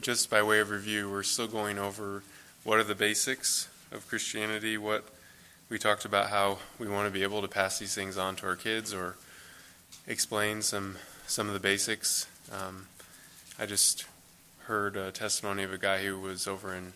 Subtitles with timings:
[0.00, 2.22] just by way of review, we're still going over
[2.64, 4.78] what are the basics of Christianity.
[4.78, 5.04] What
[5.68, 8.46] we talked about how we want to be able to pass these things on to
[8.46, 9.16] our kids or
[10.06, 12.26] explain some some of the basics.
[12.50, 12.86] Um,
[13.58, 14.06] I just
[14.64, 16.92] heard a testimony of a guy who was over in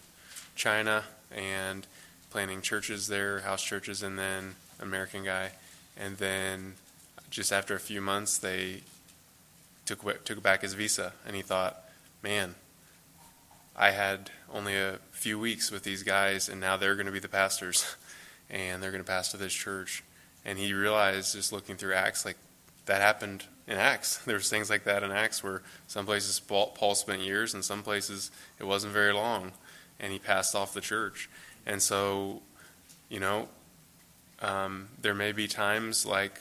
[0.57, 1.87] China and
[2.31, 5.51] planning churches there, house churches, and then American guy,
[5.97, 6.75] and then
[7.31, 8.81] just after a few months they
[9.85, 11.79] took took back his visa, and he thought,
[12.23, 12.55] man,
[13.77, 17.19] I had only a few weeks with these guys, and now they're going to be
[17.19, 17.97] the pastors,
[18.51, 20.05] and they're going to pastor this church.
[20.45, 22.37] And he realized, just looking through Acts, like
[22.87, 24.17] that happened in Acts.
[24.27, 28.31] There's things like that in Acts where some places Paul spent years, and some places
[28.61, 29.53] it wasn't very long,
[29.99, 31.29] and he passed off the church.
[31.67, 32.43] And so,
[33.09, 33.49] you know,
[34.41, 36.41] um, there may be times like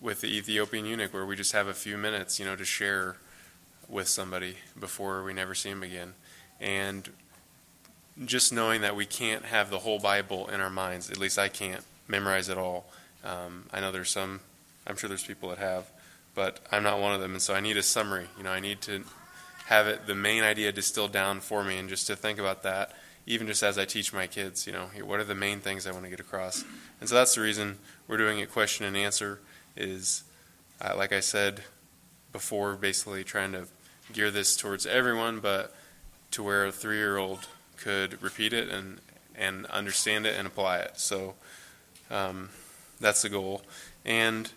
[0.00, 3.16] with the Ethiopian eunuch where we just have a few minutes, you know, to share
[3.88, 6.14] with somebody before we never see him again.
[6.60, 7.08] And
[8.24, 11.48] just knowing that we can't have the whole Bible in our minds, at least I
[11.48, 12.86] can't memorize it all.
[13.24, 14.40] Um, I know there's some,
[14.86, 15.90] I'm sure there's people that have,
[16.34, 17.32] but I'm not one of them.
[17.32, 18.26] And so I need a summary.
[18.38, 19.04] You know, I need to
[19.66, 22.92] have it, the main idea distilled down for me and just to think about that,
[23.26, 25.90] even just as I teach my kids, you know, what are the main things I
[25.90, 26.64] want to get across?
[27.00, 29.40] And so that's the reason we're doing a question and answer
[29.76, 30.22] is,
[30.80, 31.62] uh, like I said
[32.32, 33.66] before, basically trying to
[34.12, 35.74] gear this towards everyone, but
[36.36, 37.48] to where a three year old
[37.78, 39.00] could repeat it and,
[39.34, 40.98] and understand it and apply it.
[41.00, 41.34] So
[42.10, 42.50] um,
[43.00, 43.62] that's the goal.
[44.04, 44.52] And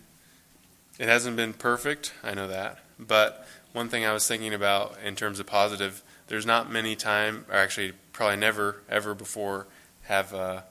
[0.99, 2.79] it hasn't been perfect, I know that.
[2.99, 7.45] But one thing I was thinking about in terms of positive, there's not many time,
[7.49, 9.65] or actually probably never, ever before,
[10.03, 10.61] have uh,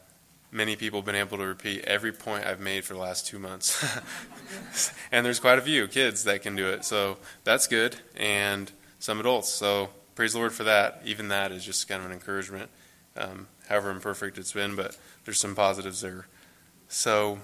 [0.52, 3.82] many people been able to repeat every point I've made for the last two months.
[5.12, 6.84] and there's quite a few kids that can do it.
[6.84, 7.96] So that's good.
[8.14, 9.48] And some adults.
[9.48, 9.88] So
[10.18, 11.00] praise the Lord for that.
[11.04, 12.68] Even that is just kind of an encouragement,
[13.16, 16.26] um, however imperfect it's been, but there's some positives there.
[16.88, 17.38] So,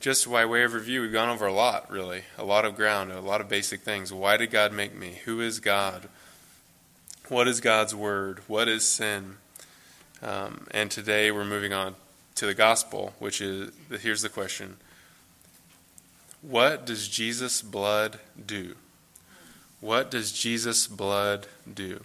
[0.00, 3.12] just by way of review, we've gone over a lot, really, a lot of ground,
[3.12, 4.12] a lot of basic things.
[4.12, 5.20] Why did God make me?
[5.26, 6.08] Who is God?
[7.28, 8.40] What is God's word?
[8.48, 9.36] What is sin?
[10.24, 11.94] Um, and today we're moving on
[12.34, 14.76] to the gospel, which is here's the question
[16.42, 18.74] What does Jesus' blood do?
[19.80, 22.04] What does Jesus' blood do?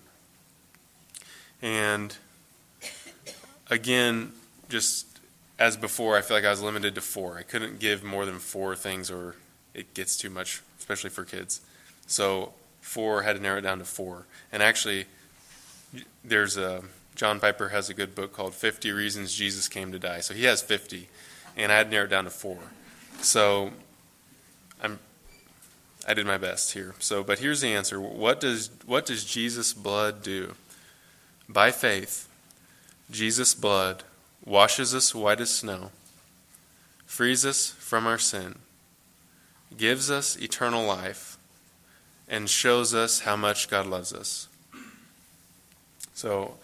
[1.61, 2.15] And
[3.69, 4.31] again,
[4.69, 5.07] just
[5.57, 7.37] as before, I feel like I was limited to four.
[7.37, 9.35] I couldn't give more than four things, or
[9.73, 11.61] it gets too much, especially for kids.
[12.07, 14.25] So four had to narrow it down to four.
[14.51, 15.05] And actually,
[16.23, 16.83] there's a
[17.15, 20.19] John Piper has a good book called 50 Reasons Jesus Came to Die.
[20.19, 21.07] So he has 50,
[21.55, 22.59] and I had narrowed down to four.
[23.21, 23.71] So
[24.83, 24.99] I'm,
[26.07, 26.93] I did my best here.
[26.99, 27.99] So, but here's the answer.
[27.99, 30.53] What does what does Jesus' blood do?
[31.49, 32.27] By faith,
[33.09, 34.03] Jesus' blood
[34.43, 35.91] washes us white as snow,
[37.05, 38.59] frees us from our sin,
[39.77, 41.37] gives us eternal life,
[42.27, 44.47] and shows us how much God loves us.
[46.13, 46.55] So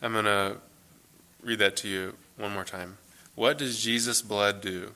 [0.00, 0.56] I'm going to
[1.42, 2.98] read that to you one more time.
[3.34, 4.92] What does Jesus' blood do?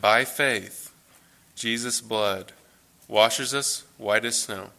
[0.00, 0.92] By faith,
[1.54, 2.52] Jesus' blood
[3.10, 4.70] washes us white as snow,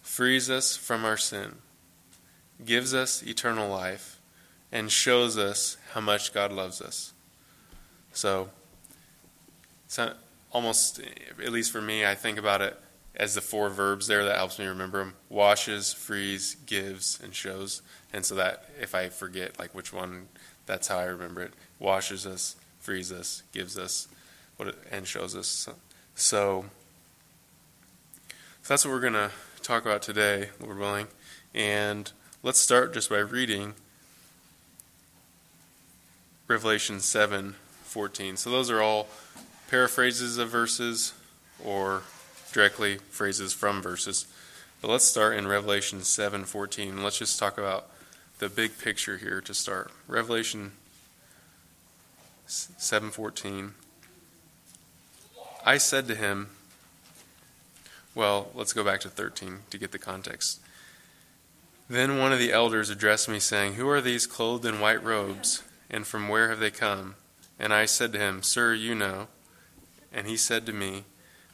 [0.00, 1.56] frees us from our sin,
[2.64, 4.18] gives us eternal life,
[4.72, 7.12] and shows us how much God loves us.
[8.12, 8.48] So,
[10.50, 11.00] almost,
[11.38, 12.80] at least for me, I think about it
[13.14, 17.82] as the four verbs there that helps me remember them washes, frees, gives, and shows.
[18.14, 20.28] And so that if I forget like which one,
[20.64, 21.52] that's how I remember it.
[21.78, 24.08] Washes us, frees us, gives us,
[24.90, 25.68] and shows us.
[26.14, 26.64] So,
[28.70, 29.32] that's what we're going to
[29.62, 31.08] talk about today, Lord willing.
[31.52, 32.12] And
[32.44, 33.74] let's start just by reading
[36.46, 38.36] Revelation 7 14.
[38.36, 39.08] So those are all
[39.68, 41.14] paraphrases of verses
[41.64, 42.02] or
[42.52, 44.28] directly phrases from verses.
[44.80, 47.02] But let's start in Revelation 7:14.
[47.02, 47.90] Let's just talk about
[48.38, 49.90] the big picture here to start.
[50.06, 50.70] Revelation
[52.46, 53.74] 7:14.
[55.66, 56.50] I said to him,
[58.14, 60.60] well, let's go back to 13 to get the context.
[61.88, 65.62] Then one of the elders addressed me, saying, Who are these clothed in white robes,
[65.90, 67.16] and from where have they come?
[67.58, 69.28] And I said to him, Sir, you know.
[70.12, 71.04] And he said to me,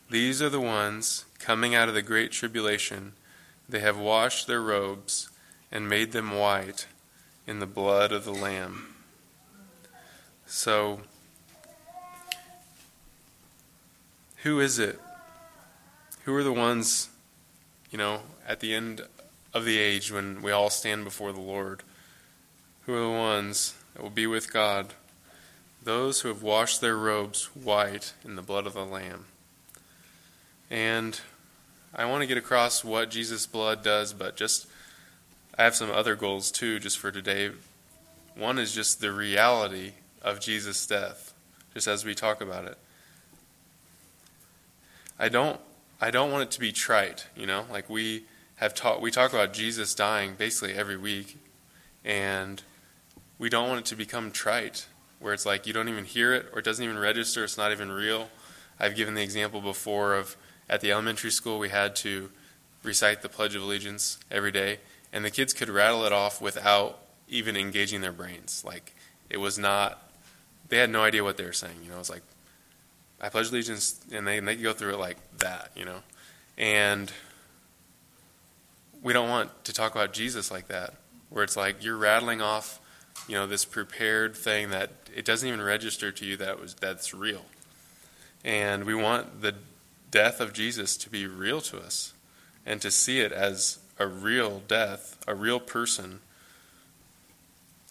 [0.08, 3.14] these are the ones coming out of the great tribulation.
[3.69, 5.31] They have washed their robes
[5.73, 6.87] and made them white
[7.44, 8.94] in the blood of the Lamb.
[10.47, 11.00] So,
[14.44, 15.00] who is it?
[16.26, 17.08] Who are the ones,
[17.88, 19.00] you know, at the end
[19.55, 21.84] of the age when we all stand before the Lord.
[22.84, 24.93] Who are the ones that will be with God?
[25.84, 29.26] Those who have washed their robes white in the blood of the Lamb.
[30.69, 31.20] And
[31.94, 34.67] I want to get across what Jesus' blood does, but just
[35.56, 37.52] I have some other goals too, just for today.
[38.34, 41.32] One is just the reality of Jesus' death,
[41.72, 42.79] just as we talk about it.
[45.20, 45.61] I don't
[46.00, 48.25] I don't want it to be trite, you know, like we
[48.56, 51.38] have taught we talk about Jesus dying basically every week
[52.04, 52.62] and
[53.38, 54.87] we don't want it to become trite
[55.20, 57.72] where it's like you don't even hear it or it doesn't even register, it's not
[57.72, 58.28] even real.
[58.78, 60.37] I've given the example before of
[60.69, 62.31] at the elementary school we had to
[62.82, 64.81] recite the Pledge of Allegiance every day
[65.14, 68.62] and the kids could rattle it off without even engaging their brains.
[68.66, 68.94] Like
[69.31, 70.02] it was not
[70.69, 72.22] they had no idea what they were saying, you know, it was like
[73.21, 76.01] I pledge allegiance, and they and they go through it like that, you know,
[76.59, 77.11] and
[79.03, 80.95] we don't want to talk about Jesus like that,
[81.31, 82.81] where it's like you're rattling off,
[83.29, 87.15] you know, this prepared thing that it doesn't even register to you that was that's
[87.15, 87.47] real,
[88.45, 89.55] and we want the
[90.11, 92.13] death of Jesus to be real to us,
[92.65, 96.21] and to see it as a real death, a real person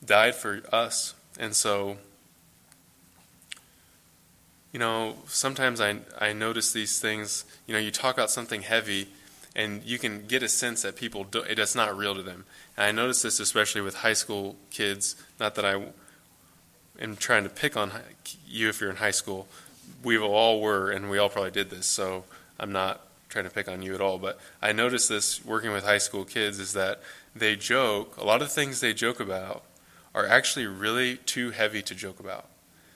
[0.03, 1.97] died for us, and so
[4.75, 7.45] you know, sometimes I, I notice these things.
[7.65, 9.07] You know, you talk about something heavy,
[9.55, 12.43] and you can get a sense that people do, it's not real to them.
[12.75, 15.15] And I notice this especially with high school kids.
[15.39, 15.81] Not that I
[16.99, 17.89] am trying to pick on
[18.45, 19.47] you if you're in high school.
[20.03, 21.85] We all were, and we all probably did this.
[21.85, 22.25] So
[22.59, 22.99] I'm not
[23.29, 24.17] trying to pick on you at all.
[24.17, 26.99] But I notice this working with high school kids is that
[27.33, 28.17] they joke.
[28.17, 29.63] A lot of things they joke about
[30.13, 32.49] are actually really too heavy to joke about.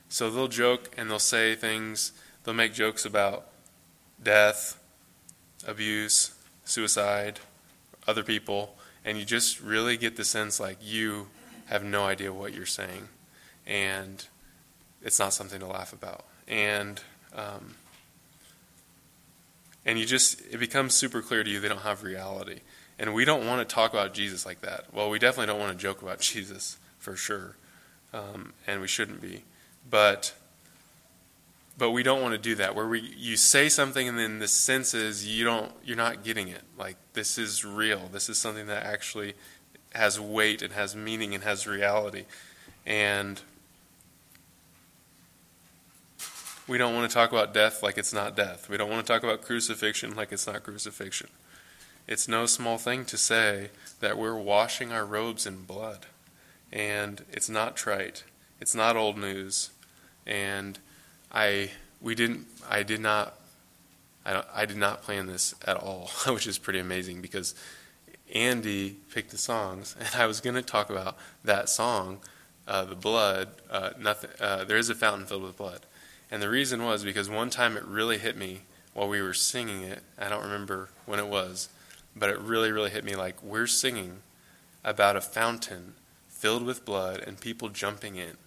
[0.09, 2.11] So they'll joke and they'll say things,
[2.44, 3.47] they'll make jokes about
[4.21, 4.79] death,
[5.67, 6.33] abuse,
[6.65, 7.39] suicide,
[8.07, 8.75] other people,
[9.06, 11.27] and you just really get the sense like you
[11.67, 13.07] have no idea what you're saying.
[13.67, 14.25] And
[15.03, 16.25] it's not something to laugh about.
[16.47, 17.00] And
[17.35, 17.75] um,
[19.85, 22.61] and you just it becomes super clear to you they don't have reality.
[22.97, 24.94] And we don't want to talk about Jesus like that.
[24.94, 27.56] Well, we definitely don't want to joke about Jesus for sure,
[28.11, 29.44] um, and we shouldn't be
[29.88, 30.34] but
[31.78, 34.48] but we don't want to do that where we you say something and then the
[34.48, 36.62] sense is you don't you're not getting it.
[36.78, 38.10] Like this is real.
[38.12, 39.34] This is something that actually
[39.94, 42.26] has weight and has meaning and has reality.
[42.86, 43.42] And
[46.68, 48.70] we don't want to talk about death like it's not death.
[48.70, 51.30] We don't want to talk about crucifixion like it's not crucifixion.
[52.08, 53.70] It's no small thing to say
[54.02, 56.08] that we're washing our robes in blood.
[56.72, 58.24] And it's not trite
[58.59, 59.71] it's not old news
[60.25, 60.79] and
[61.31, 61.71] I
[62.01, 63.39] we didn't I did not
[64.25, 67.56] I, I did not plan this at all, which is pretty amazing because
[68.33, 72.19] Andy picked the songs, and I was going to talk about that song,
[72.67, 73.50] uh, the blood.
[73.69, 74.29] Uh, nothing.
[74.39, 75.85] Uh, there is a fountain filled with blood,
[76.29, 78.61] and the reason was because one time it really hit me
[78.94, 80.03] while we were singing it.
[80.17, 81.69] I don't remember when it was,
[82.15, 83.15] but it really, really hit me.
[83.15, 84.19] Like we're singing
[84.83, 85.94] about a fountain
[86.27, 88.38] filled with blood and people jumping in.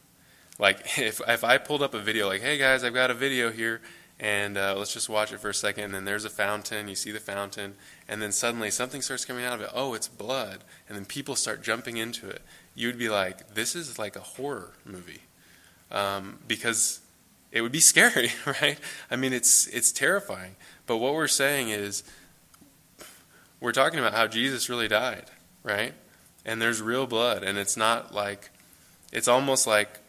[0.63, 3.51] Like if if I pulled up a video, like, hey guys, I've got a video
[3.51, 3.83] here,
[4.19, 5.85] and uh, let's just watch it for a second.
[5.85, 6.89] And then there's a fountain.
[6.89, 7.75] You see the fountain,
[8.09, 9.71] and then suddenly something starts coming out of it.
[9.75, 12.41] Oh, it's blood, and then people start jumping into it.
[12.75, 15.23] You'd be like, this is like a horror movie,
[15.91, 17.01] um, because
[17.51, 18.79] it would be scary, right?
[19.11, 20.55] I mean, it's it's terrifying.
[20.87, 22.05] But what we're saying is,
[23.61, 25.27] we're talking about how Jesus really died,
[25.65, 25.95] right?
[26.45, 28.51] And there's real blood, and it's not like,
[29.13, 30.02] it's almost like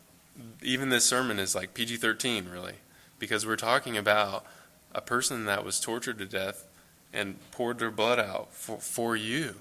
[0.61, 2.75] even this sermon is like PG 13, really,
[3.19, 4.45] because we're talking about
[4.93, 6.67] a person that was tortured to death
[7.11, 9.55] and poured their blood out for, for you.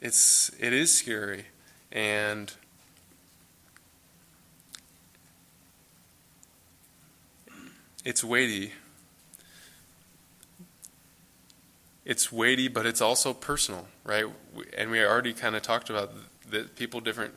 [0.00, 1.46] It's, it is scary.
[1.92, 2.52] And
[8.04, 8.72] it's weighty.
[12.04, 14.24] It's weighty, but it's also personal, right?
[14.76, 16.12] And we already kind of talked about
[16.50, 17.34] that people different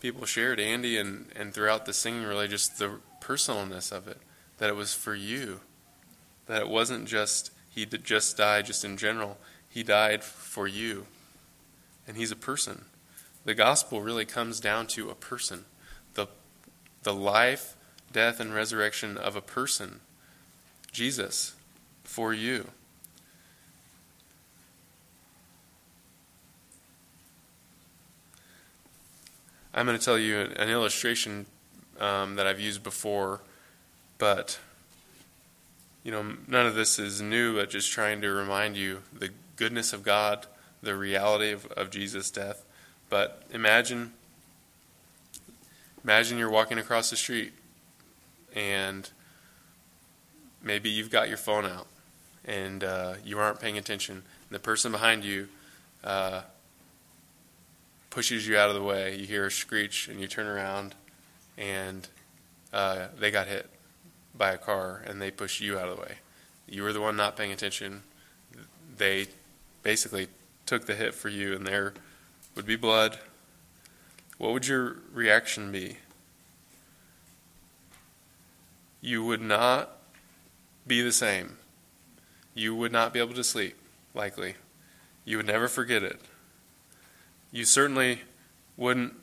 [0.00, 4.18] people shared, Andy, and, and throughout the singing, really just the personalness of it,
[4.58, 5.60] that it was for you,
[6.46, 9.38] that it wasn't just he did just died just in general.
[9.68, 11.06] He died for you,
[12.06, 12.86] and he's a person.
[13.44, 15.64] The gospel really comes down to a person,
[16.14, 16.26] the
[17.02, 17.76] the life,
[18.12, 20.00] death, and resurrection of a person,
[20.92, 21.54] Jesus,
[22.02, 22.68] for you.
[29.72, 31.46] I'm going to tell you an illustration
[32.00, 33.40] um, that I've used before,
[34.18, 34.58] but
[36.02, 39.92] you know, none of this is new, but just trying to remind you the goodness
[39.92, 40.46] of God,
[40.82, 42.64] the reality of, of Jesus' death.
[43.08, 44.12] But imagine
[46.02, 47.52] imagine you're walking across the street
[48.56, 49.10] and
[50.62, 51.86] maybe you've got your phone out
[52.44, 54.16] and uh, you aren't paying attention.
[54.16, 55.48] And the person behind you
[56.02, 56.42] uh,
[58.10, 59.16] pushes you out of the way.
[59.16, 60.94] You hear a screech and you turn around
[61.56, 62.08] and
[62.72, 63.68] uh, they got hit
[64.36, 66.16] by a car and they pushed you out of the way.
[66.70, 68.02] You were the one not paying attention.
[68.96, 69.26] They
[69.82, 70.28] basically
[70.66, 71.94] took the hit for you, and there
[72.54, 73.18] would be blood.
[74.38, 75.96] What would your reaction be?
[79.00, 79.98] You would not
[80.86, 81.56] be the same.
[82.54, 83.76] You would not be able to sleep,
[84.14, 84.54] likely.
[85.24, 86.20] You would never forget it.
[87.52, 88.20] You certainly
[88.76, 89.14] wouldn't,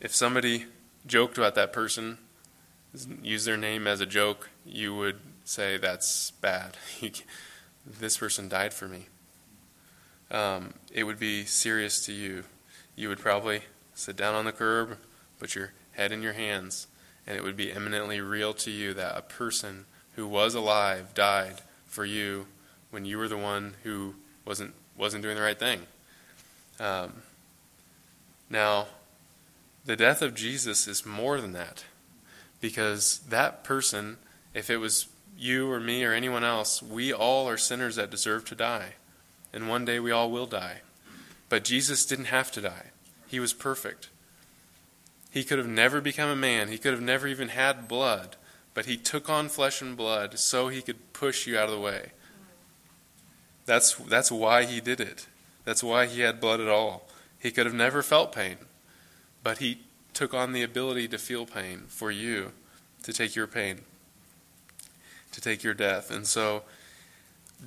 [0.00, 0.66] if somebody
[1.06, 2.18] joked about that person,
[3.22, 6.76] use their name as a joke, you would say, That's bad.
[7.86, 9.06] this person died for me.
[10.30, 12.44] Um, it would be serious to you.
[12.94, 13.62] You would probably
[13.94, 14.98] sit down on the curb,
[15.38, 16.88] put your head in your hands,
[17.26, 21.62] and it would be eminently real to you that a person who was alive died
[21.86, 22.46] for you
[22.90, 25.80] when you were the one who wasn't wasn't doing the right thing.
[26.80, 27.22] Um,
[28.48, 28.86] now,
[29.84, 31.84] the death of Jesus is more than that,
[32.60, 34.18] because that person,
[34.54, 38.44] if it was you or me or anyone else, we all are sinners that deserve
[38.46, 38.94] to die.
[39.52, 40.80] And one day we all will die.
[41.48, 42.90] But Jesus didn't have to die,
[43.28, 44.08] He was perfect.
[45.30, 48.36] He could have never become a man, He could have never even had blood,
[48.74, 51.80] but He took on flesh and blood so He could push you out of the
[51.80, 52.12] way.
[53.66, 55.26] That's, that's why He did it.
[55.64, 57.05] That's why He had blood at all.
[57.46, 58.56] He could have never felt pain,
[59.42, 62.52] but He took on the ability to feel pain for you,
[63.02, 63.82] to take your pain
[65.36, 66.10] to take your death.
[66.10, 66.62] And so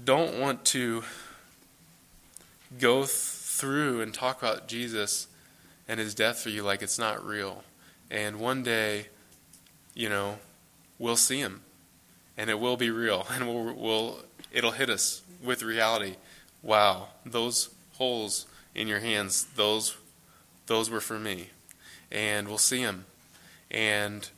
[0.04, 1.04] don't want to
[2.80, 5.28] go th- through and talk about Jesus
[5.88, 7.64] and his death for you like it's not real.
[8.10, 9.08] And one day,
[9.94, 10.40] you know,
[10.98, 11.62] we'll see him
[12.36, 14.20] and it will be real and we'll, we'll
[14.52, 16.16] it'll hit us with reality.
[16.64, 19.96] Wow, those holes in your hands, those
[20.70, 21.50] those were for me.
[22.12, 23.06] And we'll see him.
[23.70, 24.30] And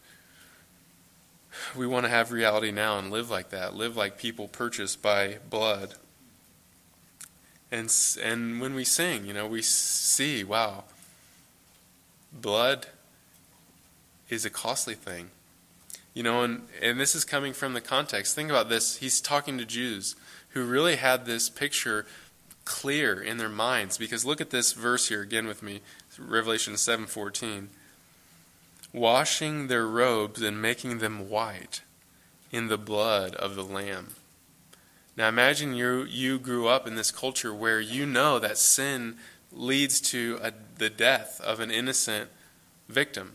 [1.76, 5.38] we want to have reality now and live like that, live like people purchased by
[5.50, 5.96] blood.
[7.72, 10.86] And, and when we sing, you know, we see, wow,
[12.34, 12.88] blood
[14.30, 15.32] is a costly thing.
[16.14, 18.36] You know, and, and this is coming from the context.
[18.36, 18.98] Think about this.
[18.98, 20.16] He's talking to Jews
[20.50, 22.06] who really had this picture
[22.66, 23.98] clear in their minds.
[23.98, 25.82] Because look at this verse here again with me,
[26.18, 27.70] Revelation 7:14
[28.94, 31.82] washing their robes and making them white
[32.52, 34.10] in the blood of the Lamb.
[35.16, 39.18] Now imagine you, you grew up in this culture where you know that sin
[39.52, 42.30] leads to a, the death of an innocent
[42.88, 43.34] victim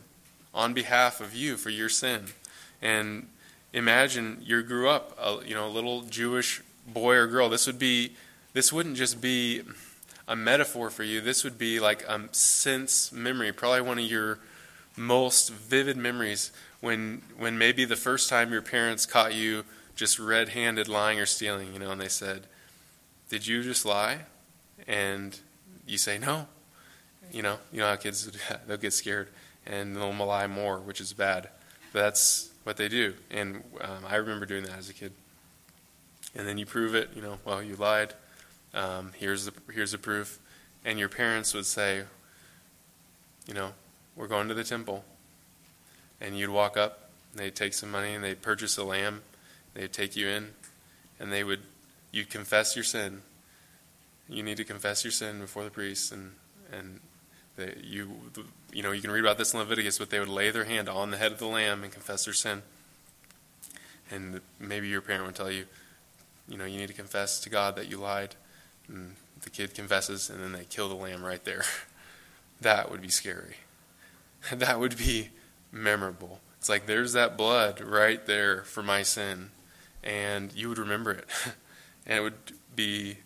[0.53, 2.25] on behalf of you for your sin.
[2.81, 3.27] And
[3.73, 7.49] imagine you grew up, a, you know, a little Jewish boy or girl.
[7.49, 8.15] This would be,
[8.53, 9.61] this wouldn't just be
[10.27, 11.21] a metaphor for you.
[11.21, 14.39] This would be like a sense memory, probably one of your
[14.95, 16.51] most vivid memories
[16.81, 19.63] when when maybe the first time your parents caught you
[19.95, 22.47] just red-handed lying or stealing, you know, and they said,
[23.29, 24.25] "Did you just lie?"
[24.87, 25.39] And
[25.85, 26.47] you say, "No."
[27.31, 28.29] You know, you know how kids
[28.67, 29.27] they'll get scared
[29.65, 31.49] and they'll lie more, which is bad.
[31.91, 35.13] But that's what they do, and um, I remember doing that as a kid.
[36.35, 38.13] And then you prove it, you know, well, you lied.
[38.77, 40.39] Um, here's the here's the proof,
[40.85, 42.03] and your parents would say,
[43.47, 43.71] you know,
[44.15, 45.03] we're going to the temple.
[46.21, 49.23] And you'd walk up, they'd take some money, and they'd purchase a lamb.
[49.73, 50.49] They'd take you in,
[51.19, 51.61] and they would,
[52.11, 53.21] you'd confess your sin.
[54.29, 56.33] You need to confess your sin before the priest, and
[56.71, 56.99] and
[57.55, 58.11] they, you
[58.71, 60.87] you know you can read about this in Leviticus, but they would lay their hand
[60.87, 62.61] on the head of the lamb and confess their sin.
[64.11, 65.65] And maybe your parent would tell you,
[66.47, 68.35] you know, you need to confess to God that you lied.
[68.91, 68.95] Mm.
[68.95, 71.63] And the kid confesses, and then they kill the lamb right there.
[72.61, 73.57] that would be scary.
[74.51, 75.29] that would be
[75.71, 76.39] memorable.
[76.59, 79.51] It's like there's that blood right there for my sin,
[80.03, 81.25] and you would remember it,
[82.05, 83.17] and it would be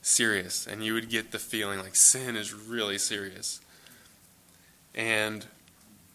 [0.00, 3.60] serious, and you would get the feeling like sin is really serious.
[4.94, 5.46] And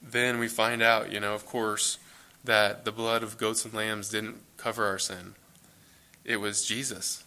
[0.02, 1.98] then we find out, you know, of course,
[2.44, 5.36] that the blood of goats and lambs didn't cover our sin.
[6.24, 7.24] It was Jesus.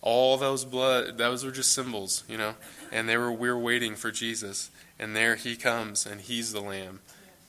[0.00, 2.54] All those blood, those were just symbols, you know,
[2.92, 7.00] and they were we're waiting for Jesus and there he comes and he's the lamb.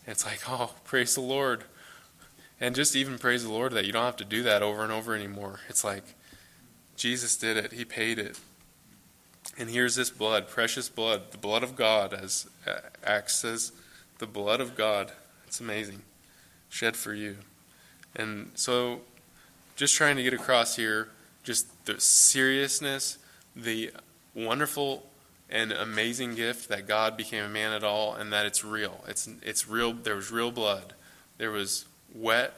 [0.06, 1.64] It's like, oh, praise the Lord.
[2.60, 4.92] And just even praise the Lord that you don't have to do that over and
[4.92, 5.62] over anymore.
[5.70, 6.04] It's like
[6.96, 8.40] Jesus did it, he paid it.
[9.58, 13.72] And here's this blood, precious blood, the blood of God, as uh, Acts says,
[14.20, 15.12] the blood of God.
[15.48, 16.02] It's amazing.
[16.70, 17.38] Shed for you.
[18.16, 19.02] And so,
[19.76, 21.10] just trying to get across here,
[21.44, 23.18] just the seriousness,
[23.56, 23.92] the
[24.36, 25.06] wonderful
[25.50, 29.04] and amazing gift that God became a man at all, and that it's real.
[29.08, 29.94] It's it's real.
[29.94, 30.94] There was real blood.
[31.38, 32.54] There was wet,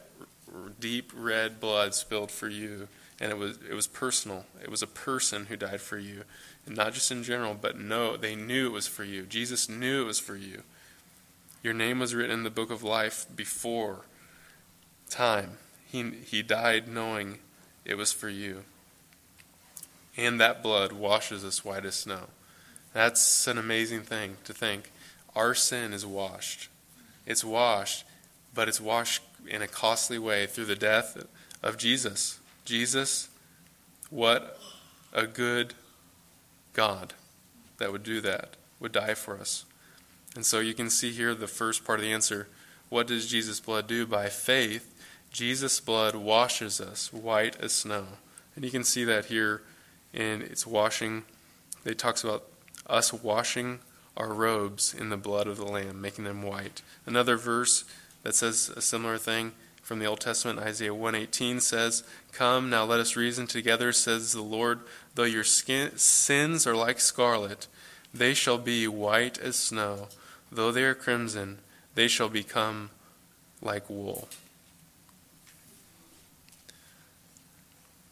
[0.80, 2.88] deep red blood spilled for you,
[3.20, 4.46] and it was it was personal.
[4.62, 6.24] It was a person who died for you,
[6.66, 9.24] and not just in general, but no, they knew it was for you.
[9.24, 10.64] Jesus knew it was for you.
[11.64, 14.02] Your name was written in the book of life before
[15.10, 15.58] time.
[15.86, 17.40] He he died knowing
[17.86, 18.64] it was for you.
[20.18, 22.28] And that blood washes us white as snow.
[22.94, 24.92] That's an amazing thing to think.
[25.36, 26.68] Our sin is washed.
[27.26, 28.06] It's washed,
[28.54, 31.26] but it's washed in a costly way through the death
[31.64, 32.40] of Jesus.
[32.66, 33.30] Jesus,
[34.10, 34.60] what
[35.14, 35.74] a good
[36.74, 37.14] God
[37.78, 39.66] that would do that, would die for us.
[40.36, 42.48] And so you can see here the first part of the answer.
[42.90, 44.06] What does Jesus' blood do?
[44.06, 44.91] By faith,
[45.32, 48.06] Jesus' blood washes us white as snow.
[48.56, 49.62] And you can see that here
[50.14, 51.24] in its washing.
[51.86, 52.44] It talks about
[52.88, 53.80] us washing
[54.18, 56.82] our robes in the blood of the Lamb, making them white.
[57.06, 57.86] Another verse
[58.24, 63.00] that says a similar thing from the Old Testament, Isaiah 118 says, Come, now let
[63.00, 64.82] us reason together, says the Lord.
[65.16, 67.68] Though your skin, sins are like scarlet,
[68.14, 70.08] they shall be white as snow.
[70.52, 71.60] Though they are crimson,
[71.96, 72.90] they shall become
[73.62, 74.28] like wool.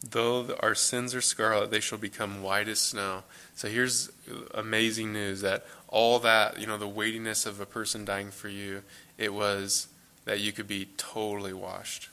[0.01, 3.23] Though our sins are scarlet, they shall become white as snow.
[3.55, 4.09] So here's
[4.53, 8.83] amazing news that all that, you know, the weightiness of a person dying for you,
[9.17, 9.87] it was
[10.25, 12.09] that you could be totally washed,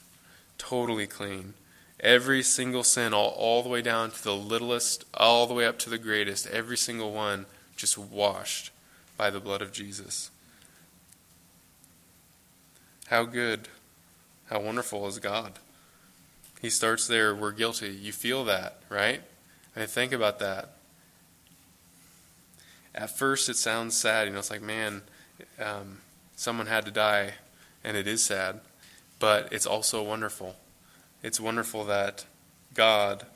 [0.59, 1.55] totally clean.
[2.00, 5.78] Every single sin, all, all the way down to the littlest, all the way up
[5.81, 8.70] to the greatest, every single one just washed
[9.16, 10.31] by the blood of Jesus.
[13.07, 13.68] How good,
[14.51, 15.59] how wonderful is God.
[16.66, 17.90] He starts there, we're guilty.
[17.90, 19.20] You feel that, right?
[19.76, 20.72] I mean, think about that.
[22.92, 24.26] At first, it sounds sad.
[24.26, 25.02] You know, it's like, man,
[25.61, 25.98] um,
[26.35, 27.35] someone had to die,
[27.85, 28.59] and it is sad.
[29.20, 30.57] But it's also wonderful.
[31.22, 32.24] It's wonderful that
[32.74, 33.26] God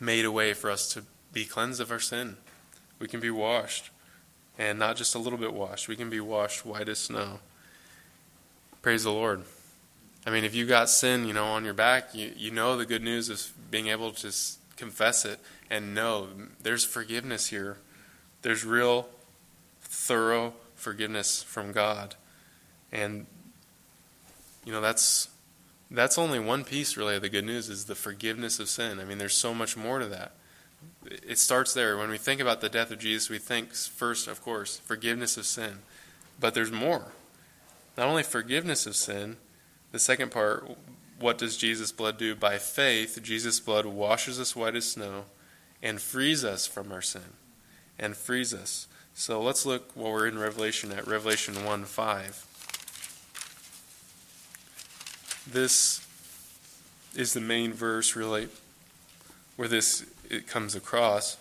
[0.00, 2.38] made a way for us to be cleansed of our sin.
[2.98, 3.90] We can be washed,
[4.58, 5.86] and not just a little bit washed.
[5.86, 7.38] We can be washed white as snow.
[8.82, 9.44] Praise the Lord.
[10.28, 12.84] I mean, if you got sin, you know, on your back, you, you know the
[12.84, 14.30] good news is being able to
[14.76, 16.28] confess it and know
[16.62, 17.78] there's forgiveness here.
[18.42, 19.08] There's real,
[19.80, 22.14] thorough forgiveness from God.
[22.92, 23.24] And,
[24.66, 25.30] you know, that's
[25.90, 29.00] that's only one piece really of the good news is the forgiveness of sin.
[29.00, 30.32] I mean, there's so much more to that.
[31.06, 31.96] It starts there.
[31.96, 35.46] When we think about the death of Jesus, we think first, of course, forgiveness of
[35.46, 35.78] sin.
[36.38, 37.12] But there's more.
[37.96, 39.38] Not only forgiveness of sin,
[39.92, 40.76] the second part,
[41.18, 42.34] what does Jesus' blood do?
[42.34, 45.24] By faith, Jesus' blood washes us white as snow
[45.82, 47.34] and frees us from our sin.
[47.98, 48.86] And frees us.
[49.14, 52.44] So let's look while we're in Revelation at Revelation 1 5.
[55.50, 56.06] This
[57.16, 58.48] is the main verse, really,
[59.56, 61.36] where this it comes across.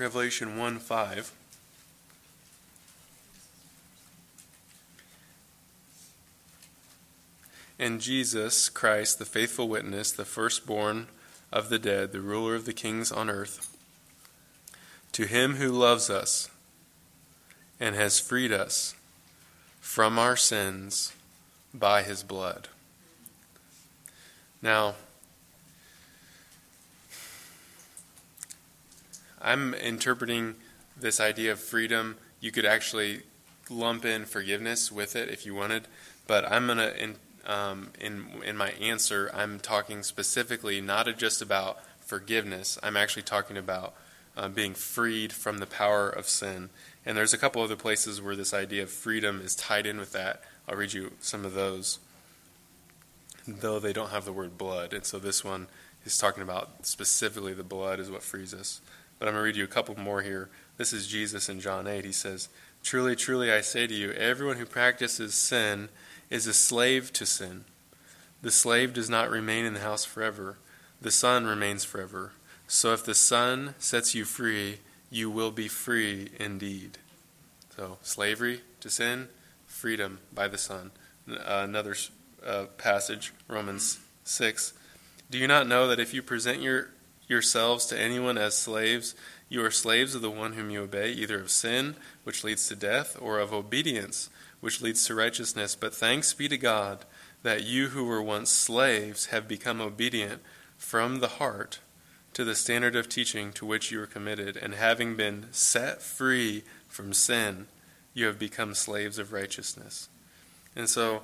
[0.00, 1.32] Revelation 1 5.
[7.78, 11.08] And Jesus Christ, the faithful witness, the firstborn
[11.52, 13.76] of the dead, the ruler of the kings on earth,
[15.12, 16.48] to him who loves us
[17.78, 18.94] and has freed us
[19.82, 21.12] from our sins
[21.74, 22.68] by his blood.
[24.62, 24.94] Now,
[29.40, 30.56] I'm interpreting
[30.96, 32.16] this idea of freedom.
[32.40, 33.22] You could actually
[33.68, 35.86] lump in forgiveness with it if you wanted,
[36.26, 41.78] but I'm gonna in um, in in my answer, I'm talking specifically not just about
[42.00, 42.78] forgiveness.
[42.82, 43.94] I'm actually talking about
[44.36, 46.70] uh, being freed from the power of sin.
[47.04, 50.12] And there's a couple other places where this idea of freedom is tied in with
[50.12, 50.42] that.
[50.68, 51.98] I'll read you some of those,
[53.46, 54.92] though they don't have the word blood.
[54.92, 55.66] And so this one
[56.04, 58.80] is talking about specifically the blood is what frees us.
[59.20, 60.48] But I'm going to read you a couple more here.
[60.76, 62.04] This is Jesus in John 8.
[62.04, 62.48] He says,
[62.82, 65.90] Truly, truly, I say to you, everyone who practices sin
[66.30, 67.66] is a slave to sin.
[68.42, 70.56] The slave does not remain in the house forever,
[71.00, 72.32] the son remains forever.
[72.66, 74.78] So if the son sets you free,
[75.10, 76.98] you will be free indeed.
[77.76, 79.28] So, slavery to sin,
[79.66, 80.90] freedom by the Son.
[81.28, 81.96] Uh, another
[82.46, 84.74] uh, passage, Romans 6.
[85.30, 86.90] Do you not know that if you present your,
[87.30, 89.14] yourselves to anyone as slaves,
[89.48, 92.76] you are slaves of the one whom you obey, either of sin, which leads to
[92.76, 94.28] death, or of obedience,
[94.60, 95.76] which leads to righteousness?
[95.76, 97.04] But thanks be to God
[97.44, 100.42] that you who were once slaves have become obedient
[100.76, 101.78] from the heart
[102.34, 106.64] to the standard of teaching to which you were committed, and having been set free
[106.88, 107.66] from sin,
[108.12, 110.08] you have become slaves of righteousness.
[110.74, 111.22] And so,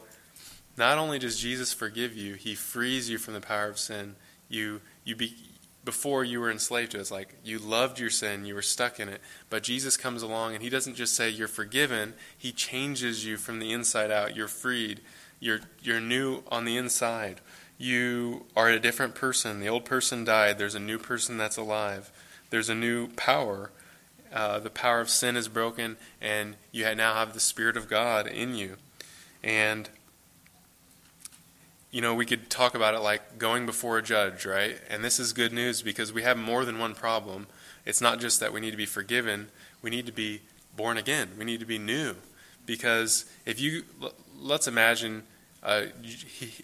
[0.76, 4.14] not only does Jesus forgive you, he frees you from the power of sin.
[4.48, 5.34] You, you be,
[5.86, 9.00] before you were enslaved to it, it's like you loved your sin, you were stuck
[9.00, 9.22] in it.
[9.48, 13.60] But Jesus comes along and he doesn't just say you're forgiven, he changes you from
[13.60, 14.36] the inside out.
[14.36, 15.00] You're freed.
[15.38, 17.40] You're, you're new on the inside.
[17.78, 19.60] You are a different person.
[19.60, 20.58] The old person died.
[20.58, 22.10] There's a new person that's alive.
[22.50, 23.70] There's a new power.
[24.32, 28.26] Uh, the power of sin is broken, and you now have the Spirit of God
[28.26, 28.76] in you.
[29.42, 29.88] And,
[31.90, 34.78] you know, we could talk about it like going before a judge, right?
[34.90, 37.46] And this is good news because we have more than one problem.
[37.84, 39.48] It's not just that we need to be forgiven,
[39.82, 40.40] we need to be
[40.76, 41.30] born again.
[41.38, 42.16] We need to be new.
[42.66, 43.84] Because if you,
[44.38, 45.22] let's imagine
[45.62, 45.86] a,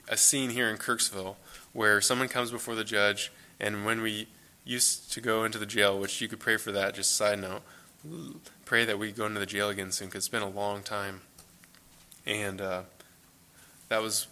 [0.09, 1.37] a scene here in Kirksville
[1.73, 4.27] where someone comes before the judge, and when we
[4.65, 7.63] used to go into the jail, which you could pray for that, just side note,
[8.65, 11.23] pray that we go into the jail again soon because it's been a long time.
[12.27, 12.83] And uh,
[13.89, 14.27] that was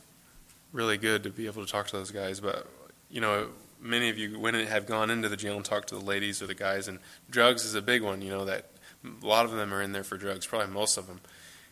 [0.72, 2.40] really good to be able to talk to those guys.
[2.40, 2.66] But,
[3.10, 3.48] you know,
[3.80, 6.42] many of you went and have gone into the jail and talked to the ladies
[6.42, 6.98] or the guys, and
[7.30, 8.66] drugs is a big one, you know, that
[9.04, 11.20] a lot of them are in there for drugs, probably most of them.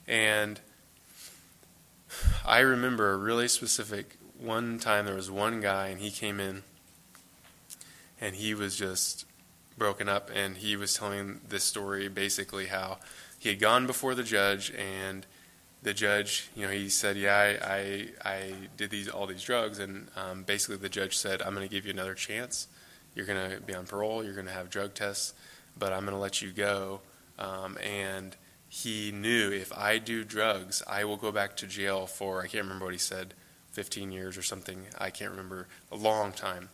[0.06, 0.60] And
[2.44, 6.62] I remember a really specific one time there was one guy and he came in
[8.20, 9.26] and he was just
[9.76, 12.98] broken up and he was telling this story basically how
[13.38, 15.26] he had gone before the judge and
[15.82, 19.78] the judge you know he said yeah i i, I did these all these drugs
[19.78, 22.66] and um, basically the judge said i'm going to give you another chance
[23.14, 25.34] you're going to be on parole you're going to have drug tests
[25.78, 27.00] but i'm going to let you go
[27.38, 28.36] um, and
[28.68, 32.64] he knew if I do drugs, I will go back to jail for, I can't
[32.64, 33.34] remember what he said,
[33.72, 34.86] 15 years or something.
[34.98, 36.68] I can't remember, a long time.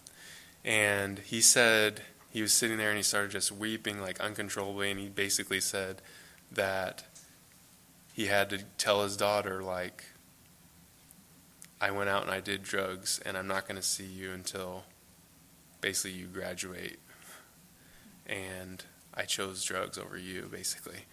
[0.65, 4.91] And he said, he was sitting there and he started just weeping like uncontrollably.
[4.91, 6.03] And he basically said
[6.51, 7.05] that
[8.15, 10.05] he had to tell his daughter, like,
[11.81, 14.85] I went out and I did drugs and I'm not going to see you until
[15.83, 16.99] basically you graduate.
[18.27, 21.05] And I chose drugs over you, basically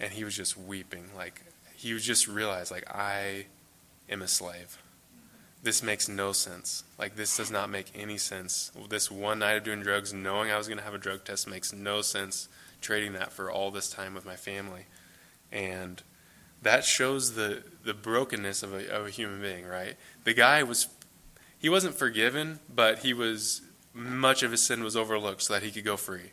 [0.00, 1.04] and he was just weeping.
[1.16, 1.42] Like
[1.76, 3.46] he was just realized, like I
[4.08, 4.78] am a slave.
[5.62, 6.84] This makes no sense.
[6.98, 8.70] Like this does not make any sense.
[8.88, 11.48] This one night of doing drugs, knowing I was going to have a drug test,
[11.48, 12.48] makes no sense.
[12.80, 14.86] Trading that for all this time with my family,
[15.50, 16.00] and
[16.62, 19.96] that shows the the brokenness of a, of a human being, right?
[20.24, 20.88] The guy was
[21.58, 23.62] he wasn't forgiven, but he was
[23.94, 26.32] much of his sin was overlooked so that he could go free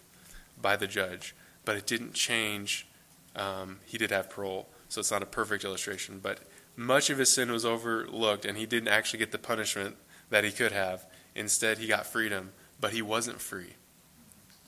[0.61, 1.35] by the judge.
[1.63, 2.87] But it didn't change
[3.35, 6.39] um, he did have parole, so it's not a perfect illustration, but
[6.75, 9.95] much of his sin was overlooked, and he didn't actually get the punishment
[10.29, 11.05] that he could have.
[11.35, 13.75] Instead, he got freedom, but he wasn't free.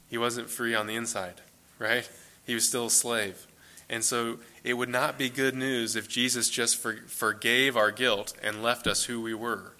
[0.09, 1.41] He wasn't free on the inside,
[1.79, 2.09] right?
[2.45, 3.46] He was still a slave.
[3.89, 8.33] And so it would not be good news if Jesus just for, forgave our guilt
[8.43, 9.73] and left us who we were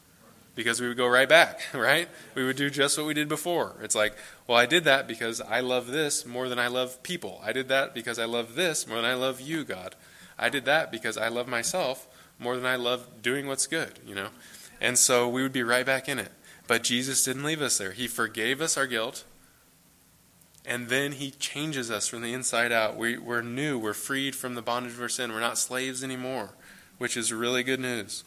[0.58, 2.10] because we would go right back, right?
[2.34, 3.76] We would do just what we did before.
[3.82, 4.16] It's like,
[4.48, 7.42] well, I did that because I love this more than I love people.
[7.44, 9.96] I did that because I love this more than I love you, God.
[10.38, 12.08] I did that because I love myself
[12.40, 14.30] more than I love doing what's good, you know?
[14.82, 16.32] And so we would be right back in it.
[16.68, 17.92] But Jesus didn't leave us there.
[17.92, 19.24] He forgave us our guilt,
[20.68, 22.98] and then He changes us from the inside out.
[22.98, 23.80] We, we're new.
[23.80, 25.32] We're freed from the bondage of our sin.
[25.32, 26.50] We're not slaves anymore,
[26.98, 28.24] which is really good news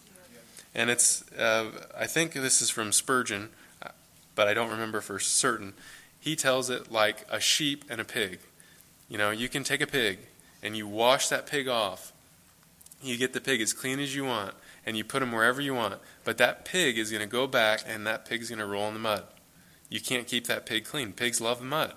[0.74, 3.50] and it's uh, I think this is from Spurgeon,
[4.34, 5.74] but I don't remember for certain.
[6.18, 8.40] He tells it like a sheep and a pig.
[9.08, 10.18] You know, you can take a pig
[10.62, 12.12] and you wash that pig off.
[13.02, 15.74] You get the pig as clean as you want, and you put him wherever you
[15.74, 15.94] want.
[16.22, 18.94] But that pig is going to go back, and that pig's going to roll in
[18.94, 19.24] the mud.
[19.88, 21.12] You can't keep that pig clean.
[21.12, 21.94] Pigs love mud.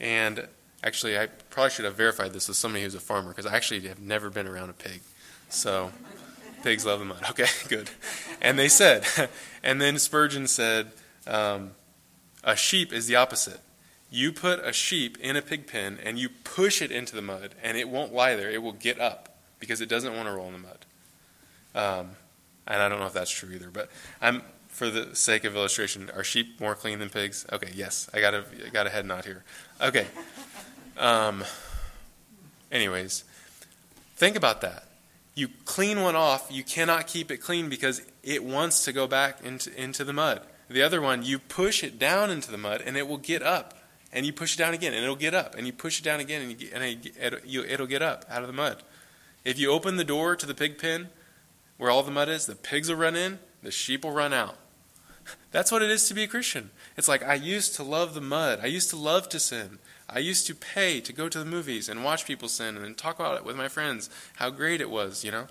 [0.00, 0.46] And
[0.82, 3.80] actually, I probably should have verified this with somebody who's a farmer because I actually
[3.88, 5.00] have never been around a pig.
[5.48, 5.92] So
[6.62, 7.22] Pigs love the mud.
[7.30, 7.90] Okay, good.
[8.40, 9.06] And they said,
[9.62, 10.92] and then Spurgeon said,
[11.26, 11.72] um,
[12.44, 13.60] a sheep is the opposite.
[14.10, 17.54] You put a sheep in a pig pen and you push it into the mud,
[17.62, 18.50] and it won't lie there.
[18.50, 20.86] It will get up because it doesn't want to roll in the mud.
[21.74, 22.10] Um,
[22.66, 24.42] and I don't know if that's true either, but I'm
[24.78, 27.44] for the sake of illustration, are sheep more clean than pigs?
[27.52, 29.44] Okay, yes, I got a I got a head nod here.
[29.80, 30.06] Okay.
[30.96, 31.44] Um,
[32.72, 33.24] anyways,
[34.16, 34.88] think about that
[35.38, 39.40] you clean one off, you cannot keep it clean because it wants to go back
[39.44, 40.42] into, into the mud.
[40.68, 43.74] The other one, you push it down into the mud and it will get up.
[44.12, 45.54] And you push it down again and it'll get up.
[45.54, 48.48] And you push it down again and, you, and it, it'll get up out of
[48.48, 48.82] the mud.
[49.44, 51.08] If you open the door to the pig pen
[51.76, 54.56] where all the mud is, the pigs will run in, the sheep will run out.
[55.50, 56.70] That's what it is to be a Christian.
[56.96, 58.60] It's like, I used to love the mud.
[58.62, 59.78] I used to love to sin.
[60.08, 63.18] I used to pay to go to the movies and watch people sin and talk
[63.18, 65.46] about it with my friends, how great it was, you know?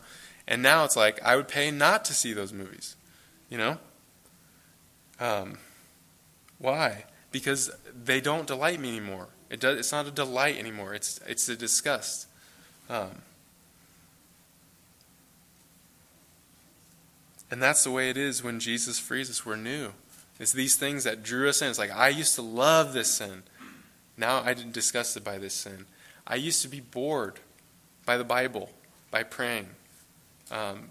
[0.47, 2.95] And now it's like I would pay not to see those movies,
[3.49, 3.77] you know?
[5.19, 5.57] Um,
[6.57, 7.05] why?
[7.31, 9.27] Because they don't delight me anymore.
[9.49, 10.93] It does, it's not a delight anymore.
[10.93, 12.27] It's, it's a disgust.
[12.89, 13.21] Um,
[17.49, 19.45] and that's the way it is when Jesus frees us.
[19.45, 19.93] We're new.
[20.39, 21.69] It's these things that drew us in.
[21.69, 23.43] It's like, I used to love this sin.
[24.17, 25.85] Now I'm disgusted by this sin.
[26.25, 27.39] I used to be bored
[28.05, 28.71] by the Bible,
[29.11, 29.69] by praying.
[30.51, 30.89] Um,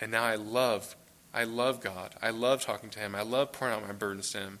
[0.00, 0.94] and now I love,
[1.32, 2.14] I love God.
[2.22, 3.14] I love talking to Him.
[3.14, 4.58] I love pouring out my burdens to Him.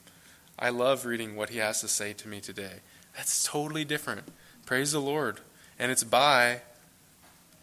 [0.58, 2.80] I love reading what He has to say to me today.
[3.16, 4.22] That's totally different.
[4.66, 5.40] Praise the Lord.
[5.78, 6.62] And it's by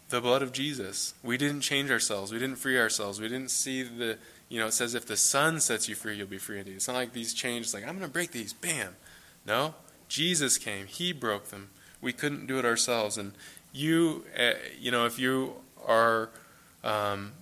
[0.08, 1.14] the blood of Jesus.
[1.22, 2.32] We didn't change ourselves.
[2.32, 3.20] We didn't free ourselves.
[3.20, 6.26] We didn't see the, you know, it says if the Son sets you free, you'll
[6.26, 6.76] be free indeed.
[6.76, 8.52] It's not like these changes, like, I'm going to break these.
[8.52, 8.96] Bam.
[9.46, 9.74] No,
[10.08, 10.86] Jesus came.
[10.86, 11.70] He broke them.
[12.00, 13.16] We couldn't do it ourselves.
[13.18, 13.32] And
[13.72, 15.54] you, uh, you know, if you
[15.86, 16.30] are
[16.84, 17.32] um,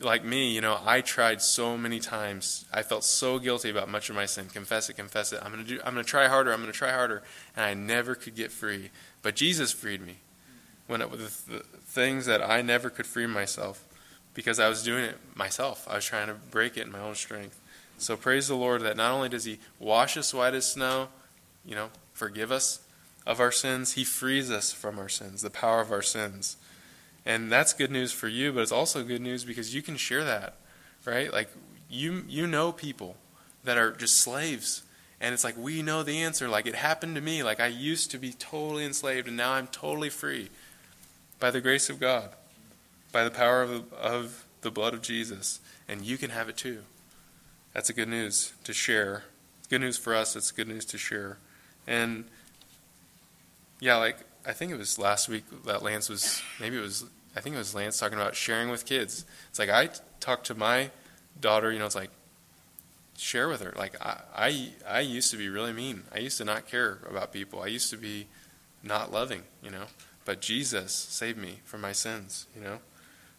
[0.00, 2.64] like me, you know, I tried so many times.
[2.72, 4.46] I felt so guilty about much of my sin.
[4.46, 5.40] Confess it, confess it.
[5.42, 5.78] I'm gonna do.
[5.84, 6.52] I'm gonna try harder.
[6.52, 7.22] I'm gonna try harder,
[7.54, 8.90] and I never could get free.
[9.22, 10.16] But Jesus freed me.
[10.90, 13.84] When it was the things that I never could free myself,
[14.34, 15.86] because I was doing it myself.
[15.88, 17.60] I was trying to break it in my own strength.
[17.96, 21.08] So praise the Lord that not only does He wash us white as snow,
[21.64, 22.80] you know, forgive us
[23.24, 26.56] of our sins, He frees us from our sins, the power of our sins.
[27.24, 30.24] And that's good news for you, but it's also good news because you can share
[30.24, 30.56] that,
[31.04, 31.32] right?
[31.32, 31.50] Like
[31.88, 33.16] you you know people
[33.62, 34.82] that are just slaves.
[35.20, 36.48] And it's like we know the answer.
[36.48, 37.44] Like it happened to me.
[37.44, 40.48] Like I used to be totally enslaved and now I'm totally free
[41.40, 42.30] by the grace of God,
[43.10, 45.60] by the power of, of the blood of Jesus.
[45.88, 46.82] And you can have it too.
[47.72, 49.24] That's a good news to share.
[49.68, 50.36] Good news for us.
[50.36, 51.38] It's good news to share.
[51.86, 52.24] And
[53.80, 57.40] yeah, like I think it was last week that Lance was maybe it was I
[57.40, 59.24] think it was Lance talking about sharing with kids.
[59.48, 60.90] It's like I talked to my
[61.40, 62.10] daughter, you know, it's like
[63.16, 63.72] share with her.
[63.76, 66.04] Like I, I I used to be really mean.
[66.12, 67.62] I used to not care about people.
[67.62, 68.26] I used to be
[68.82, 69.84] not loving, you know.
[70.24, 72.78] But Jesus saved me from my sins, you know.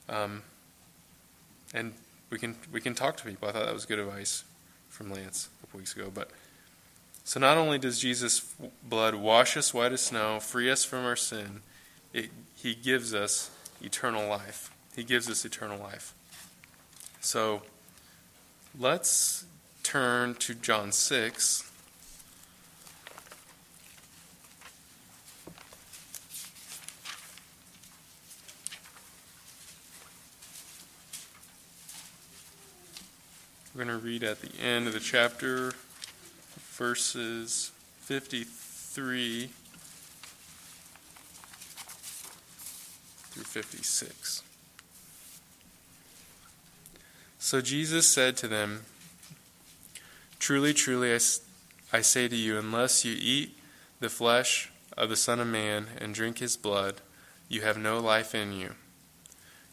[0.09, 0.43] Um,
[1.73, 1.93] and
[2.29, 3.47] we can we can talk to people.
[3.47, 4.43] I thought that was good advice
[4.89, 6.11] from Lance a couple weeks ago.
[6.13, 6.31] But
[7.23, 11.15] so not only does Jesus' blood wash us white as snow, free us from our
[11.15, 11.61] sin,
[12.13, 14.71] it, He gives us eternal life.
[14.95, 16.13] He gives us eternal life.
[17.21, 17.61] So
[18.77, 19.45] let's
[19.83, 21.70] turn to John six.
[33.73, 35.71] We're going to read at the end of the chapter,
[36.73, 39.49] verses 53
[43.29, 44.43] through 56.
[47.39, 48.81] So Jesus said to them,
[50.37, 51.19] Truly, truly, I,
[51.93, 53.57] I say to you, unless you eat
[54.01, 56.95] the flesh of the Son of Man and drink his blood,
[57.47, 58.75] you have no life in you.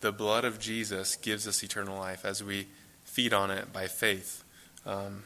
[0.00, 2.66] the blood of Jesus gives us eternal life as we
[3.04, 4.44] feed on it by faith.
[4.84, 5.24] Um,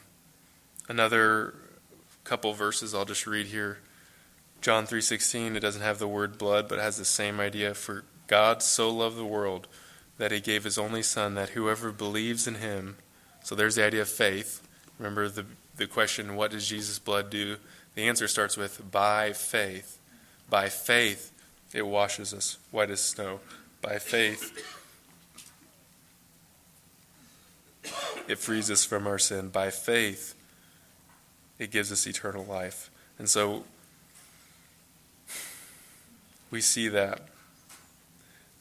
[0.89, 1.55] another
[2.25, 3.79] couple verses I'll just read here.
[4.61, 7.75] John 3:16 it doesn't have the word blood but has the same idea.
[7.75, 9.67] For God so loved the world
[10.19, 12.97] that he gave his only son that whoever believes in him
[13.43, 14.63] so there's the idea of faith.
[14.99, 17.57] Remember the the question what does Jesus blood do?
[17.95, 19.99] The answer starts with by faith.
[20.51, 21.33] By faith
[21.73, 23.41] it washes us white as snow
[23.81, 24.53] by faith,
[28.27, 29.49] it frees us from our sin.
[29.49, 30.35] By faith,
[31.59, 32.91] it gives us eternal life.
[33.19, 33.65] And so
[36.51, 37.23] we see that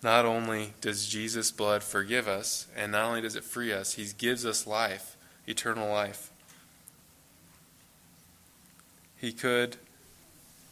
[0.03, 4.05] not only does Jesus' blood forgive us, and not only does it free us, He
[4.17, 6.31] gives us life, eternal life.
[9.17, 9.77] He could,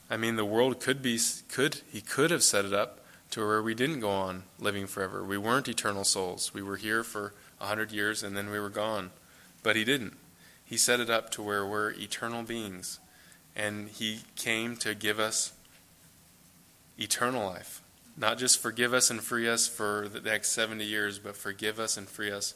[0.10, 3.00] I mean, the world could be, could, He could have set it up
[3.36, 5.22] to where we didn't go on living forever.
[5.22, 6.54] We weren't eternal souls.
[6.54, 9.12] We were here for a hundred years and then we were gone.
[9.62, 10.16] But He didn't.
[10.64, 13.02] He set it up to where we're eternal beings.
[13.54, 15.52] And He came to give us
[16.98, 17.82] eternal life.
[18.16, 21.98] Not just forgive us and free us for the next 70 years, but forgive us
[21.98, 22.54] and free us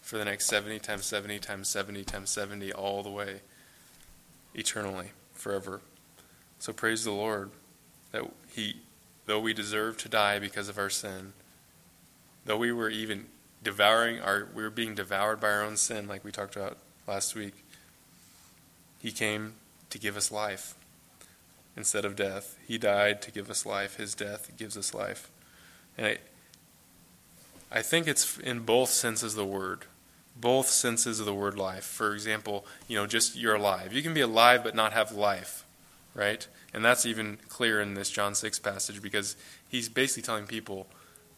[0.00, 3.42] for the next 70 times 70 times 70 times 70 all the way,
[4.54, 5.82] eternally, forever.
[6.58, 7.50] So praise the Lord
[8.12, 8.76] that He,
[9.26, 11.32] though we deserve to die because of our sin,
[12.44, 13.26] though we were even
[13.62, 17.34] devouring our, we were being devoured by our own sin, like we talked about last
[17.34, 17.64] week,
[18.98, 19.54] He came
[19.90, 20.74] to give us life
[21.76, 22.58] instead of death.
[22.66, 23.96] He died to give us life.
[23.96, 25.30] His death gives us life.
[25.96, 26.18] And I,
[27.70, 29.86] I think it's in both senses of the word.
[30.36, 31.84] Both senses of the word life.
[31.84, 33.92] For example, you know, just you're alive.
[33.92, 35.64] You can be alive but not have life,
[36.14, 36.46] right?
[36.72, 39.36] And that's even clear in this John 6 passage because
[39.68, 40.86] he's basically telling people,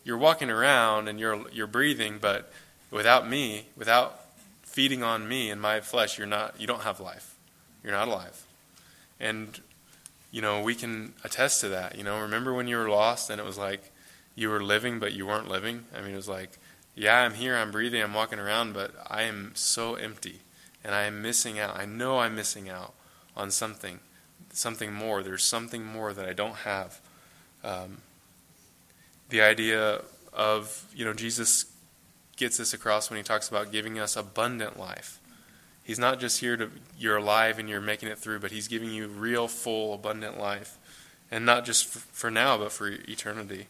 [0.05, 2.53] you're walking around and you're you're breathing, but
[2.91, 4.21] without me, without
[4.63, 7.37] feeding on me and my flesh, you're not you don't have life.
[7.83, 8.45] You're not alive.
[9.21, 9.61] And
[10.31, 11.97] you know, we can attest to that.
[11.97, 13.93] You know, remember when you were lost and it was like
[14.35, 15.85] you were living but you weren't living?
[15.95, 16.59] I mean, it was like,
[16.95, 20.41] yeah, I'm here, I'm breathing, I'm walking around, but I am so empty
[20.83, 21.79] and I am missing out.
[21.79, 22.95] I know I'm missing out
[23.37, 24.01] on something,
[24.53, 25.23] something more.
[25.23, 27.01] There's something more that I don't have.
[27.65, 27.99] Um,
[29.29, 31.67] the idea of, you know, Jesus
[32.37, 35.21] gets this across when he talks about giving us abundant life.
[35.85, 38.91] He's not just here to, you're alive and you're making it through, but He's giving
[38.91, 40.79] you real, full, abundant life.
[41.31, 43.67] And not just for now, but for eternity.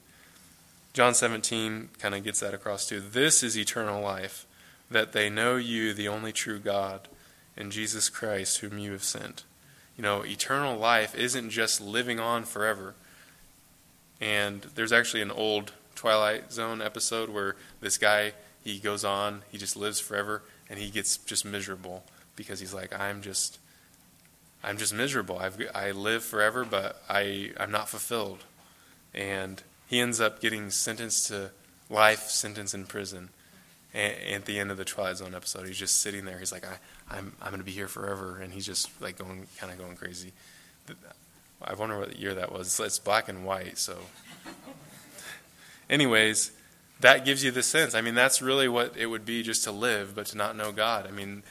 [0.93, 3.01] John 17 kind of gets that across too.
[3.01, 4.47] This is eternal life,
[4.91, 7.09] that they know you, the only true God,
[7.57, 9.45] and Jesus Christ, whom you have sent.
[9.97, 12.95] You know, eternal life isn't just living on forever.
[14.21, 18.33] And there's actually an old Twilight Zone episode where this guy,
[18.65, 22.05] he goes on, he just lives forever, and he gets just miserable
[22.37, 23.59] because he's like, I'm just,
[24.65, 25.39] I'm just miserable.
[25.39, 28.45] I've, I live forever, but I, I'm not fulfilled.
[29.13, 31.51] And he ends up getting sentenced to
[31.91, 33.29] life sentence in prison.
[33.95, 36.39] And at the end of the Twilight Zone episode, he's just sitting there.
[36.39, 36.79] He's like, I,
[37.11, 38.41] I'm, I'm going to be here forever.
[38.41, 40.33] And he's just like going, kind of going crazy.
[41.63, 42.81] I wonder what year that was.
[42.81, 43.99] It's black and white, so.
[45.91, 46.53] Anyways,
[47.01, 47.95] that gives you the sense.
[47.95, 50.73] I mean, that's really what it would be just to live, but to not know
[50.73, 51.07] God.
[51.07, 51.43] I mean,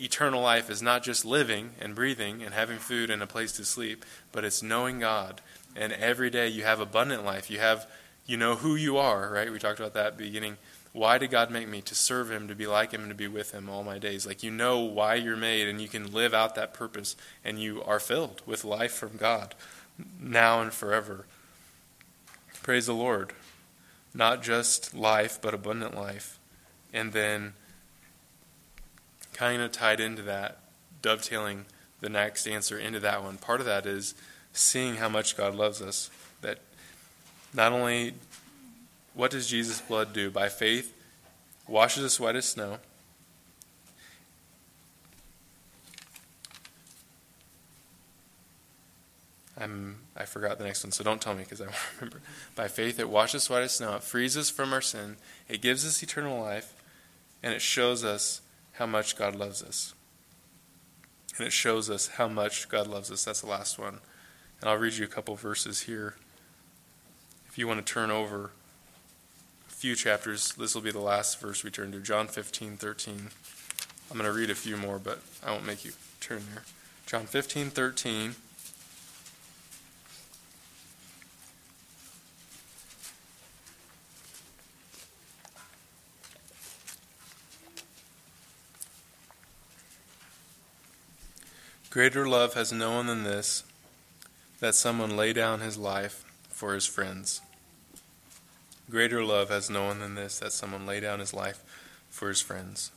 [0.00, 3.64] eternal life is not just living and breathing and having food and a place to
[3.64, 5.40] sleep, but it's knowing God.
[5.74, 7.50] And every day you have abundant life.
[7.50, 7.86] You have,
[8.26, 9.50] you know who you are, right?
[9.50, 10.56] We talked about that beginning.
[10.92, 11.80] Why did God make me?
[11.82, 14.26] To serve Him, to be like Him, and to be with Him all my days.
[14.26, 17.82] Like you know why you're made, and you can live out that purpose, and you
[17.84, 19.54] are filled with life from God
[20.20, 21.26] now and forever.
[22.62, 23.32] Praise the Lord
[24.14, 26.38] not just life, but abundant life.
[26.92, 27.52] And then,
[29.32, 30.58] kind of tied into that,
[31.02, 31.66] dovetailing
[32.00, 34.14] the next answer into that one, part of that is
[34.52, 36.10] seeing how much God loves us.
[36.40, 36.58] That
[37.54, 38.14] not only
[39.18, 40.30] what does Jesus' blood do?
[40.30, 40.94] By faith,
[41.66, 42.78] washes us white as snow.
[49.60, 52.20] I'm I forgot the next one, so don't tell me because I won't remember.
[52.54, 53.96] By faith, it washes white as snow.
[53.96, 55.16] It frees us from our sin.
[55.48, 56.72] It gives us eternal life,
[57.42, 58.40] and it shows us
[58.74, 59.94] how much God loves us.
[61.36, 63.24] And it shows us how much God loves us.
[63.24, 63.98] That's the last one.
[64.60, 66.14] And I'll read you a couple verses here.
[67.48, 68.52] If you want to turn over
[69.78, 73.28] few chapters, this will be the last verse we turn to John 15, 13.
[74.10, 76.64] I'm going to read a few more, but I won't make you turn there.
[77.06, 78.34] John 15, 13.
[91.90, 93.62] Greater love has no one than this,
[94.58, 97.42] that someone lay down his life for his friends.
[98.90, 101.62] Greater love has no one than this, that someone lay down his life
[102.08, 102.90] for his friends.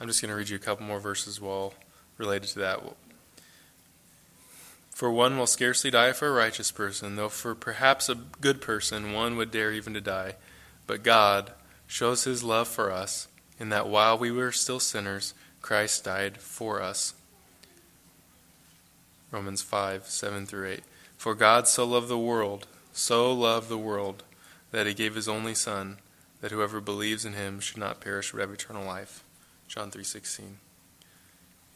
[0.00, 1.74] I'm just going to read you a couple more verses while
[2.18, 2.80] related to that.
[4.90, 9.12] For one will scarcely die for a righteous person, though for perhaps a good person
[9.12, 10.36] one would dare even to die.
[10.86, 11.52] But God
[11.86, 16.80] shows his love for us in that while we were still sinners, Christ died for
[16.80, 17.14] us.
[19.30, 20.80] Romans 5 7 through 8.
[21.16, 24.22] For God so loved the world, so loved the world,
[24.74, 25.98] that he gave his only son
[26.40, 29.22] that whoever believes in him should not perish but have eternal life.
[29.68, 30.58] John 3:16.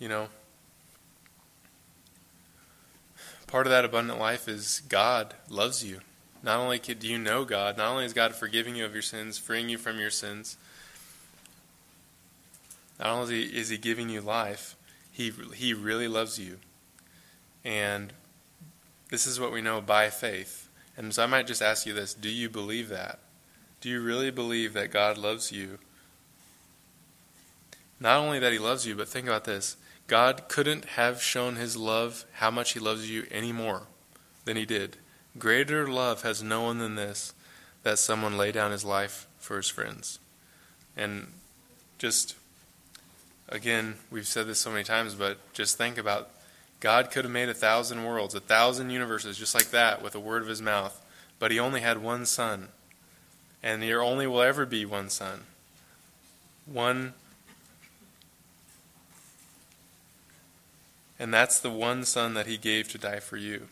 [0.00, 0.28] You know,
[3.46, 6.00] part of that abundant life is God loves you.
[6.42, 9.38] Not only do you know God, not only is God forgiving you of your sins,
[9.38, 10.56] freeing you from your sins,
[12.98, 14.74] not only is He giving you life,
[15.12, 16.58] He, he really loves you.
[17.64, 18.12] And
[19.08, 20.67] this is what we know by faith.
[20.98, 23.20] And so I might just ask you this do you believe that?
[23.80, 25.78] Do you really believe that God loves you?
[28.00, 29.76] Not only that He loves you, but think about this
[30.08, 33.84] God couldn't have shown His love, how much He loves you, any more
[34.44, 34.98] than He did.
[35.38, 37.32] Greater love has no one than this,
[37.84, 40.18] that someone lay down his life for his friends.
[40.96, 41.28] And
[41.98, 42.34] just,
[43.48, 46.30] again, we've said this so many times, but just think about
[46.80, 50.20] God could have made a thousand worlds, a thousand universes, just like that, with a
[50.20, 51.04] word of his mouth,
[51.38, 52.68] but he only had one son.
[53.62, 55.40] And there only will ever be one son.
[56.66, 57.14] One.
[61.18, 63.68] And that's the one son that he gave to die for you.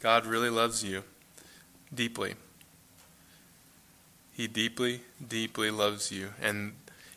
[0.00, 1.04] God really loves you
[1.94, 2.34] deeply.
[4.34, 6.34] He deeply, deeply loves you.
[6.42, 6.74] And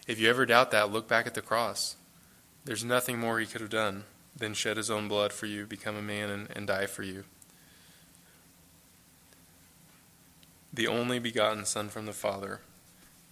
[0.07, 1.97] if you ever doubt that, look back at the cross.
[2.67, 4.03] There's nothing more he could have done
[4.35, 7.23] than shed his own blood for you, become a man, and, and die for you.
[10.73, 12.59] The only begotten Son from the Father.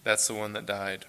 [0.04, 1.04] That's the one that died.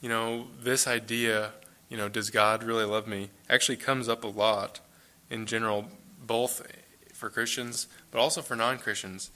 [0.00, 1.52] You know, this idea
[1.90, 3.28] you know, does God really love me?
[3.50, 4.80] Actually comes up a lot
[5.28, 5.88] in general,
[6.26, 6.66] both
[7.12, 9.30] for Christians, but also for non Christians.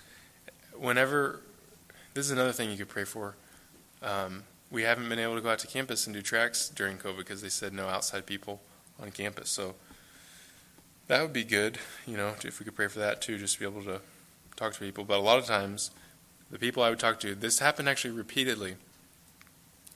[0.74, 1.42] Whenever,
[2.14, 3.36] this is another thing you could pray for.
[4.02, 7.18] Um, we haven't been able to go out to campus and do tracts during COVID
[7.18, 8.60] because they said no outside people
[9.00, 9.48] on campus.
[9.50, 9.74] So
[11.06, 13.60] that would be good, you know, if we could pray for that too, just to
[13.60, 14.00] be able to
[14.56, 15.04] talk to people.
[15.04, 15.90] But a lot of times,
[16.50, 18.76] the people I would talk to, this happened actually repeatedly.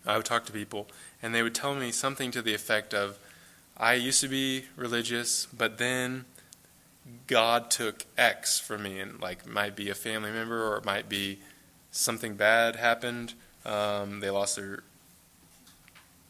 [0.07, 0.89] I would talk to people,
[1.23, 3.19] and they would tell me something to the effect of,
[3.77, 6.25] I used to be religious, but then
[7.27, 11.09] God took X from me, and like might be a family member, or it might
[11.09, 11.39] be
[11.91, 13.35] something bad happened.
[13.65, 14.83] Um, they lost their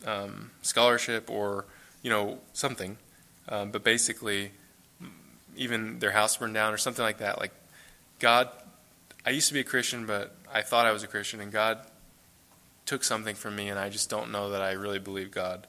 [0.07, 1.66] um, scholarship, or
[2.03, 2.99] you know something.
[3.49, 4.53] Um, but basically,
[5.57, 7.39] even their house burned down, or something like that.
[7.39, 7.53] Like
[8.18, 8.49] God,
[9.26, 11.78] I used to be a Christian, but I thought I was a Christian, and God
[12.87, 15.66] took something from me, and I just don't know that I really believe God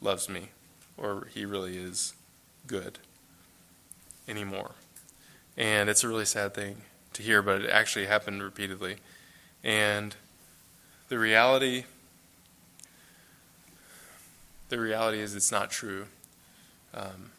[0.00, 0.48] loves me
[0.96, 2.14] or He really is
[2.66, 2.98] good
[4.28, 4.72] anymore.
[5.56, 6.82] And it's a really sad thing
[7.12, 8.96] to hear, but it actually happened repeatedly.
[9.62, 10.16] And
[11.12, 11.84] the reality
[14.70, 16.06] the reality is it's not true.
[16.94, 17.32] Um,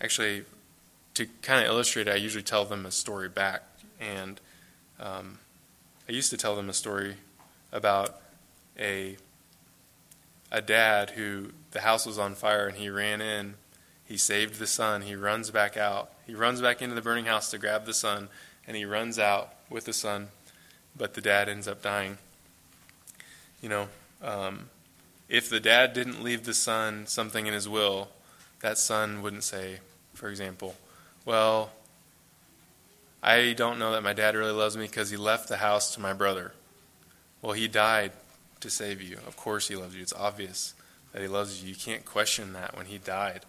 [0.00, 0.44] actually,
[1.14, 3.64] to kind of illustrate it, I usually tell them a story back.
[4.00, 4.40] And
[5.00, 5.38] um,
[6.08, 7.16] I used to tell them a story
[7.72, 8.20] about
[8.78, 9.16] a
[10.52, 13.54] a dad who the house was on fire and he ran in.
[14.04, 15.02] He saved the son.
[15.02, 16.12] He runs back out.
[16.24, 18.28] He runs back into the burning house to grab the son,
[18.64, 20.28] and he runs out with the son,
[20.96, 22.18] but the dad ends up dying.
[23.66, 23.88] You know,
[24.22, 24.70] um,
[25.28, 28.10] if the dad didn't leave the son something in his will,
[28.60, 29.80] that son wouldn't say,
[30.14, 30.76] for example,
[31.24, 31.72] well,
[33.24, 36.00] I don't know that my dad really loves me because he left the house to
[36.00, 36.52] my brother.
[37.42, 38.12] Well, he died
[38.60, 39.16] to save you.
[39.26, 40.02] Of course, he loves you.
[40.02, 40.72] It's obvious
[41.12, 41.70] that he loves you.
[41.70, 43.40] You can't question that when he died.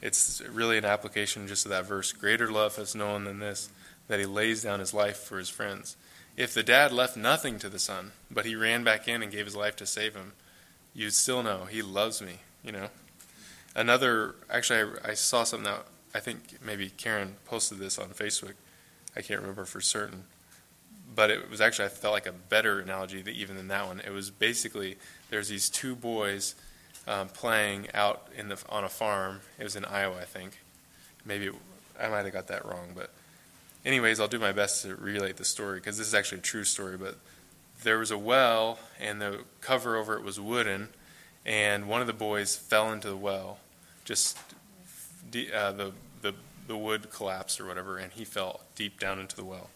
[0.00, 2.12] It's really an application just of that verse.
[2.12, 3.70] Greater love has no one than this,
[4.06, 5.96] that he lays down his life for his friends.
[6.36, 9.44] If the dad left nothing to the son, but he ran back in and gave
[9.44, 10.32] his life to save him,
[10.92, 12.88] you'd still know he loves me, you know.
[13.76, 18.54] Another, actually, I, I saw something that I think maybe Karen posted this on Facebook.
[19.16, 20.24] I can't remember for certain
[21.14, 24.00] but it was actually I felt like a better analogy even than that one.
[24.00, 24.96] It was basically
[25.30, 26.54] there's these two boys
[27.06, 29.40] um, playing out in the on a farm.
[29.58, 30.58] It was in Iowa, I think.
[31.24, 31.54] Maybe it,
[32.00, 33.10] I might have got that wrong, but
[33.84, 36.64] anyways, I'll do my best to relate the story because this is actually a true
[36.64, 36.96] story.
[36.96, 37.18] But
[37.82, 40.88] there was a well, and the cover over it was wooden,
[41.44, 43.58] and one of the boys fell into the well.
[44.04, 44.38] Just
[45.54, 46.34] uh, the the
[46.66, 49.70] the wood collapsed or whatever, and he fell deep down into the well.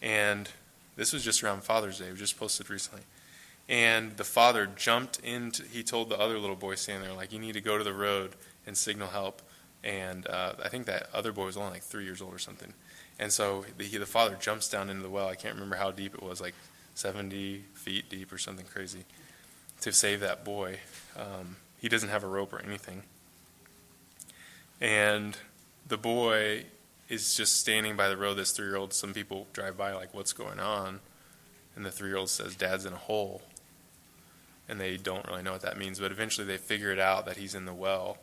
[0.00, 0.48] And
[0.96, 2.06] this was just around Father's Day.
[2.06, 3.02] It was just posted recently.
[3.68, 7.38] And the father jumped into, he told the other little boy standing there, like, you
[7.38, 8.32] need to go to the road
[8.66, 9.40] and signal help.
[9.84, 12.74] And uh, I think that other boy was only like three years old or something.
[13.22, 15.28] And so the, he, the father jumps down into the well.
[15.28, 16.54] I can't remember how deep it was, like
[16.96, 19.04] 70 feet deep or something crazy,
[19.82, 20.80] to save that boy.
[21.16, 23.04] Um, he doesn't have a rope or anything.
[24.80, 25.38] And
[25.86, 26.64] the boy
[27.08, 28.34] is just standing by the road.
[28.34, 30.98] This three year old, some people drive by, like, what's going on?
[31.76, 33.42] And the three year old says, Dad's in a hole.
[34.68, 37.36] And they don't really know what that means, but eventually they figure it out that
[37.36, 38.18] he's in the well.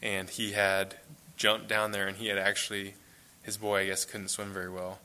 [0.00, 0.98] And he had
[1.36, 2.94] jumped down there, and he had actually,
[3.46, 4.98] his boy, I guess, couldn't swim very well.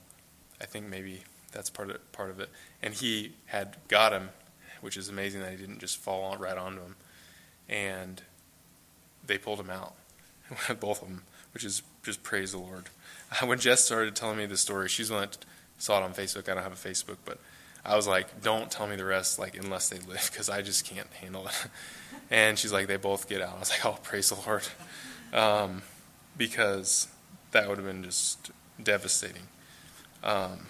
[0.59, 1.21] I think maybe
[1.51, 2.49] that's part of part of it.
[2.81, 4.29] And he had got him,
[4.81, 6.95] which is amazing that he didn't just fall right onto him.
[7.69, 8.23] And
[9.25, 9.93] they pulled him out,
[10.79, 11.21] both of them,
[11.53, 12.85] which is just praise the Lord.
[13.45, 15.37] When Jess started telling me the story, she's the one that
[15.77, 16.49] saw it on Facebook.
[16.49, 17.37] I don't have a Facebook, but
[17.85, 20.83] I was like, "Don't tell me the rest, like unless they live, because I just
[20.83, 21.67] can't handle it."
[22.29, 24.65] And she's like, "They both get out." I was like, "Oh, praise the Lord,"
[25.33, 25.81] um,
[26.37, 27.07] because
[27.51, 29.43] that would have been just devastating.
[30.23, 30.67] Um,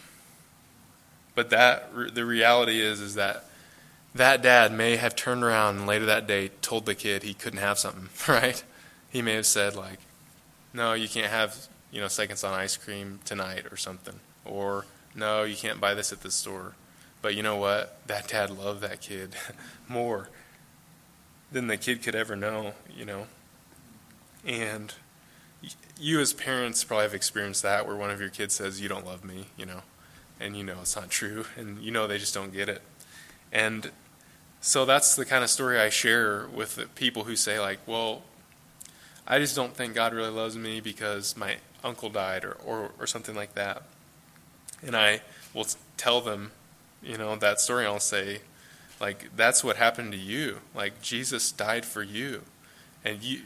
[1.35, 3.45] but that the reality is is that
[4.13, 7.59] that dad may have turned around and later that day told the kid he couldn't
[7.59, 8.63] have something, right?
[9.09, 9.99] He may have said like,
[10.73, 15.43] "No, you can't have you know seconds on ice cream tonight or something," or "No,
[15.43, 16.73] you can't buy this at the store."
[17.21, 17.99] But you know what?
[18.07, 19.35] That dad loved that kid
[19.87, 20.29] more
[21.51, 23.27] than the kid could ever know, you know.
[24.45, 24.93] And
[25.99, 29.05] you as parents probably have experienced that where one of your kids says, "You don't
[29.05, 29.81] love me," you know,
[30.39, 32.81] and you know it's not true, and you know they just don't get it.
[33.51, 33.91] And
[34.61, 38.23] so that's the kind of story I share with people who say like, "Well,
[39.27, 43.07] I just don't think God really loves me because my uncle died or or, or
[43.07, 43.83] something like that."
[44.83, 45.21] And I
[45.53, 46.51] will tell them,
[47.03, 47.85] you know, that story.
[47.85, 48.41] I'll say,
[48.99, 50.59] like, that's what happened to you.
[50.73, 52.43] Like Jesus died for you,
[53.05, 53.41] and you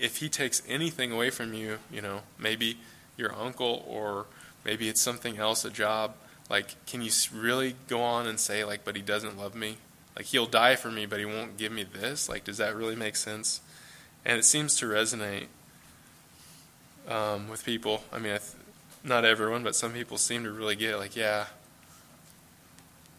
[0.00, 2.78] if he takes anything away from you, you know, maybe
[3.16, 4.26] your uncle or
[4.64, 6.14] maybe it's something else, a job,
[6.48, 9.78] like, can you really go on and say, like, but he doesn't love me?
[10.16, 12.28] Like, he'll die for me, but he won't give me this?
[12.28, 13.60] Like, does that really make sense?
[14.24, 15.46] And it seems to resonate
[17.08, 18.02] um, with people.
[18.12, 18.52] I mean, I th-
[19.04, 20.96] not everyone, but some people seem to really get it.
[20.98, 21.46] Like, yeah,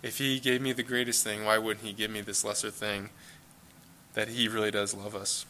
[0.04, 3.10] if he gave me the greatest thing, why wouldn't he give me this lesser thing?
[4.14, 5.46] That he really does love us.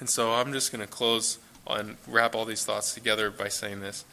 [0.00, 3.80] And so I'm just going to close and wrap all these thoughts together by saying
[3.80, 4.04] this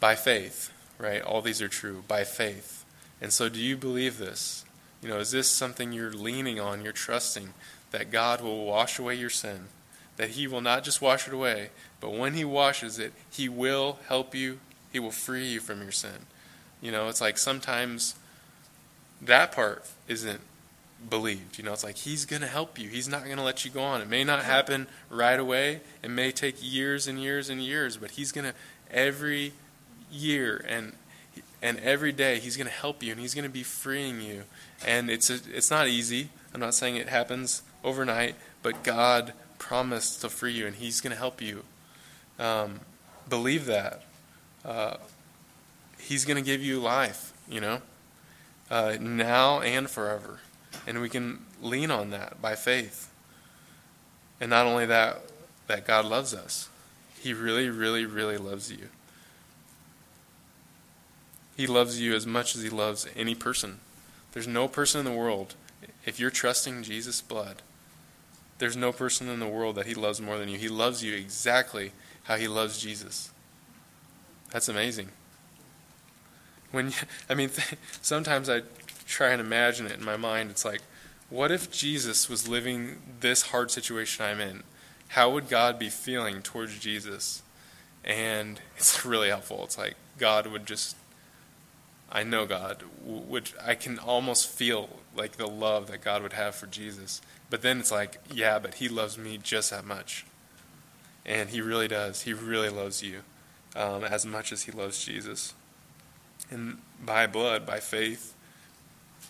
[0.00, 1.22] by faith, right?
[1.22, 2.84] All these are true by faith.
[3.20, 4.64] And so, do you believe this?
[5.00, 7.54] You know, is this something you're leaning on, you're trusting
[7.92, 9.66] that God will wash away your sin?
[10.16, 13.98] That He will not just wash it away, but when He washes it, He will
[14.08, 14.58] help you,
[14.92, 16.26] He will free you from your sin.
[16.80, 18.16] You know, it's like sometimes
[19.20, 20.40] that part isn't
[21.08, 21.58] believed.
[21.58, 22.88] You know, it's like He's going to help you.
[22.88, 24.00] He's not going to let you go on.
[24.00, 25.80] It may not happen right away.
[26.02, 28.54] It may take years and years and years, but He's going to
[28.90, 29.52] every
[30.10, 30.92] year and
[31.62, 34.44] and every day He's going to help you and He's going to be freeing you.
[34.84, 36.30] And it's a, it's not easy.
[36.52, 41.12] I'm not saying it happens overnight, but God promised to free you and He's going
[41.12, 41.62] to help you.
[42.38, 42.80] Um,
[43.28, 44.02] believe that.
[44.64, 44.96] Uh,
[45.98, 47.32] he's going to give you life.
[47.48, 47.82] You know,
[48.70, 50.40] uh, now and forever.
[50.86, 53.10] And we can lean on that by faith.
[54.40, 55.22] And not only that,
[55.68, 56.68] that God loves us.
[57.20, 58.88] He really, really, really loves you.
[61.56, 63.78] He loves you as much as he loves any person.
[64.32, 65.54] There's no person in the world,
[66.04, 67.62] if you're trusting Jesus' blood,
[68.58, 70.58] there's no person in the world that he loves more than you.
[70.58, 71.92] He loves you exactly
[72.24, 73.30] how he loves Jesus.
[74.50, 75.08] That's amazing.
[76.70, 76.92] When
[77.28, 77.50] I mean,
[78.02, 78.62] sometimes I
[79.12, 80.50] try and imagine it in my mind.
[80.50, 80.80] It's like,
[81.28, 84.62] what if Jesus was living this hard situation I'm in?
[85.08, 87.42] How would God be feeling towards Jesus?
[88.04, 89.62] And it's really helpful.
[89.64, 90.96] It's like God would just,
[92.10, 96.54] I know God, which I can almost feel like the love that God would have
[96.54, 97.20] for Jesus.
[97.50, 100.24] But then it's like, yeah, but He loves me just that much.
[101.26, 102.22] And He really does.
[102.22, 103.20] He really loves you
[103.76, 105.52] um, as much as He loves Jesus.
[106.50, 108.34] And by blood, by faith,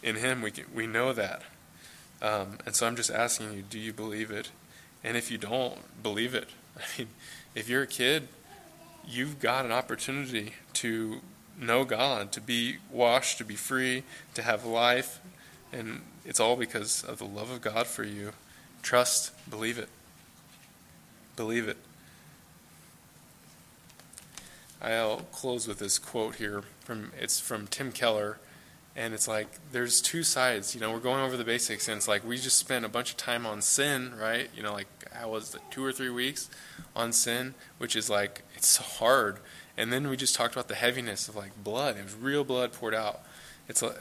[0.03, 1.43] in Him, we, can, we know that.
[2.21, 4.51] Um, and so I'm just asking you, do you believe it?
[5.03, 6.49] And if you don't, believe it.
[6.77, 7.09] I mean,
[7.55, 8.29] if you're a kid,
[9.07, 11.21] you've got an opportunity to
[11.61, 15.21] know God, to be washed, to be free, to have life.
[15.73, 18.33] And it's all because of the love of God for you.
[18.83, 19.89] Trust, believe it.
[21.37, 21.77] Believe it.
[24.81, 28.39] I'll close with this quote here from it's from Tim Keller
[28.95, 32.09] and it's like there's two sides you know we're going over the basics and it's
[32.09, 34.51] like we just spent a bunch of time on sin right?
[34.57, 34.87] You know like
[35.19, 36.49] i was it two or three weeks
[36.95, 39.39] on sin which is like it's so hard.
[39.77, 41.97] And then we just talked about the heaviness of like blood.
[41.97, 43.23] It was real blood poured out.
[43.69, 43.99] It's like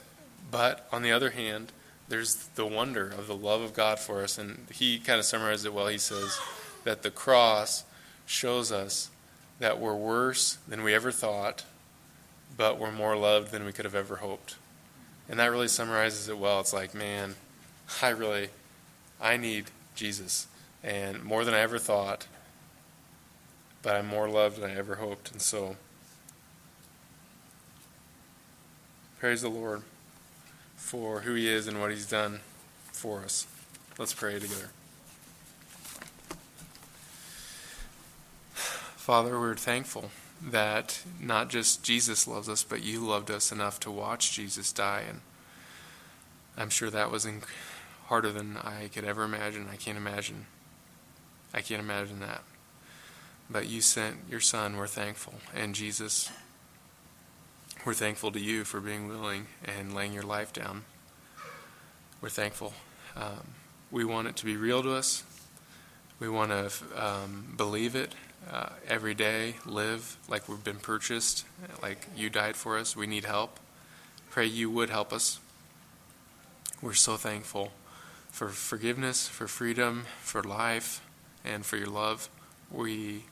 [0.50, 1.72] but on the other hand
[2.10, 4.38] there's the wonder of the love of god for us.
[4.38, 5.88] And he kind of summarized it well.
[5.88, 6.39] He says
[6.84, 7.86] that the cross
[8.26, 9.10] shows us
[9.60, 11.64] that we're worse than we ever thought,
[12.58, 14.56] but we're more loved than we could have ever hoped.
[15.32, 16.59] And that really summarizes it well.
[16.59, 17.36] It's like, man,
[18.01, 18.49] I really,
[19.21, 20.47] I need Jesus,
[20.84, 22.27] and more than I ever thought,
[23.82, 25.32] but I'm more loved than I ever hoped.
[25.32, 25.77] And so,
[29.19, 29.84] praise the Lord
[30.75, 32.41] for who He is and what He's done
[32.91, 33.47] for us.
[33.97, 34.71] Let's pray together.
[38.53, 40.11] Father, we're thankful
[40.44, 45.04] that not just Jesus loves us, but you loved us enough to watch Jesus die.
[45.08, 45.22] And
[46.58, 47.44] I'm sure that was inc-
[48.06, 49.68] harder than I could ever imagine.
[49.72, 50.48] I can't imagine.
[51.54, 52.42] I can't imagine that.
[53.50, 54.78] But you sent your son.
[54.78, 55.36] We're thankful.
[55.56, 56.32] And Jesus,
[57.86, 60.86] we're thankful to you for being willing and laying your life down.
[62.22, 62.74] We're thankful.
[63.16, 63.56] Um,
[63.92, 65.24] we want it to be real to us.
[66.20, 68.14] We want to um, believe it
[68.50, 71.46] uh, every day, live like we've been purchased,
[71.82, 72.96] like you died for us.
[72.96, 73.60] We need help.
[74.30, 75.39] Pray you would help us.
[76.82, 77.72] We're so thankful
[78.30, 81.02] for forgiveness, for freedom, for life,
[81.44, 82.30] and for your love.
[82.72, 83.26] We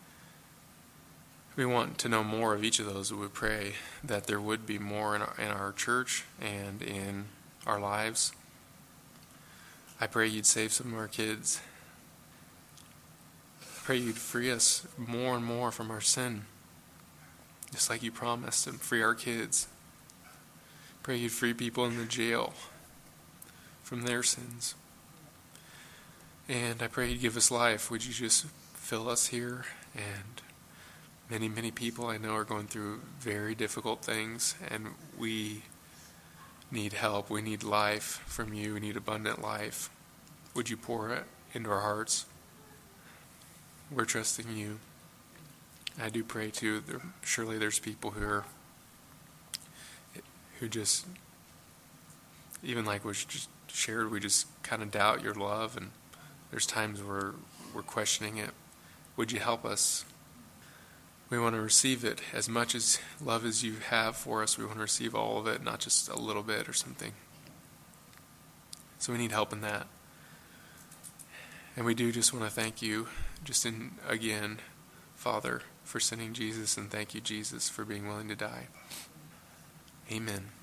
[1.55, 3.11] we want to know more of each of those.
[3.11, 7.25] We pray that there would be more in our, in our church and in
[7.67, 8.31] our lives.
[9.99, 11.59] I pray you'd save some of our kids
[13.89, 16.45] pray you'd free us more and more from our sin,
[17.71, 19.67] just like you promised, and free our kids.
[21.01, 22.53] Pray you'd free people in the jail
[23.81, 24.75] from their sins.
[26.47, 27.89] And I pray you'd give us life.
[27.89, 29.65] Would you just fill us here?
[29.95, 30.39] And
[31.27, 35.63] many, many people I know are going through very difficult things, and we
[36.69, 37.31] need help.
[37.31, 38.75] We need life from you.
[38.75, 39.89] We need abundant life.
[40.53, 41.23] Would you pour it
[41.55, 42.27] into our hearts?
[43.91, 44.79] We're trusting you.
[45.99, 46.81] I do pray too.
[46.81, 48.45] There, surely there's people who are
[50.59, 51.05] who just
[52.63, 55.91] even like was just shared, we just kind of doubt your love, and
[56.51, 57.33] there's times where
[57.73, 58.51] we're questioning it.
[59.15, 60.05] Would you help us?
[61.29, 64.57] We want to receive it as much as love as you have for us.
[64.57, 67.13] We want to receive all of it, not just a little bit or something.
[68.97, 69.87] So we need help in that.
[71.79, 73.07] And we do just want to thank you,
[73.41, 74.59] just in again,
[75.15, 78.67] Father, for sending Jesus, and thank you, Jesus, for being willing to die.
[80.11, 80.58] Amen.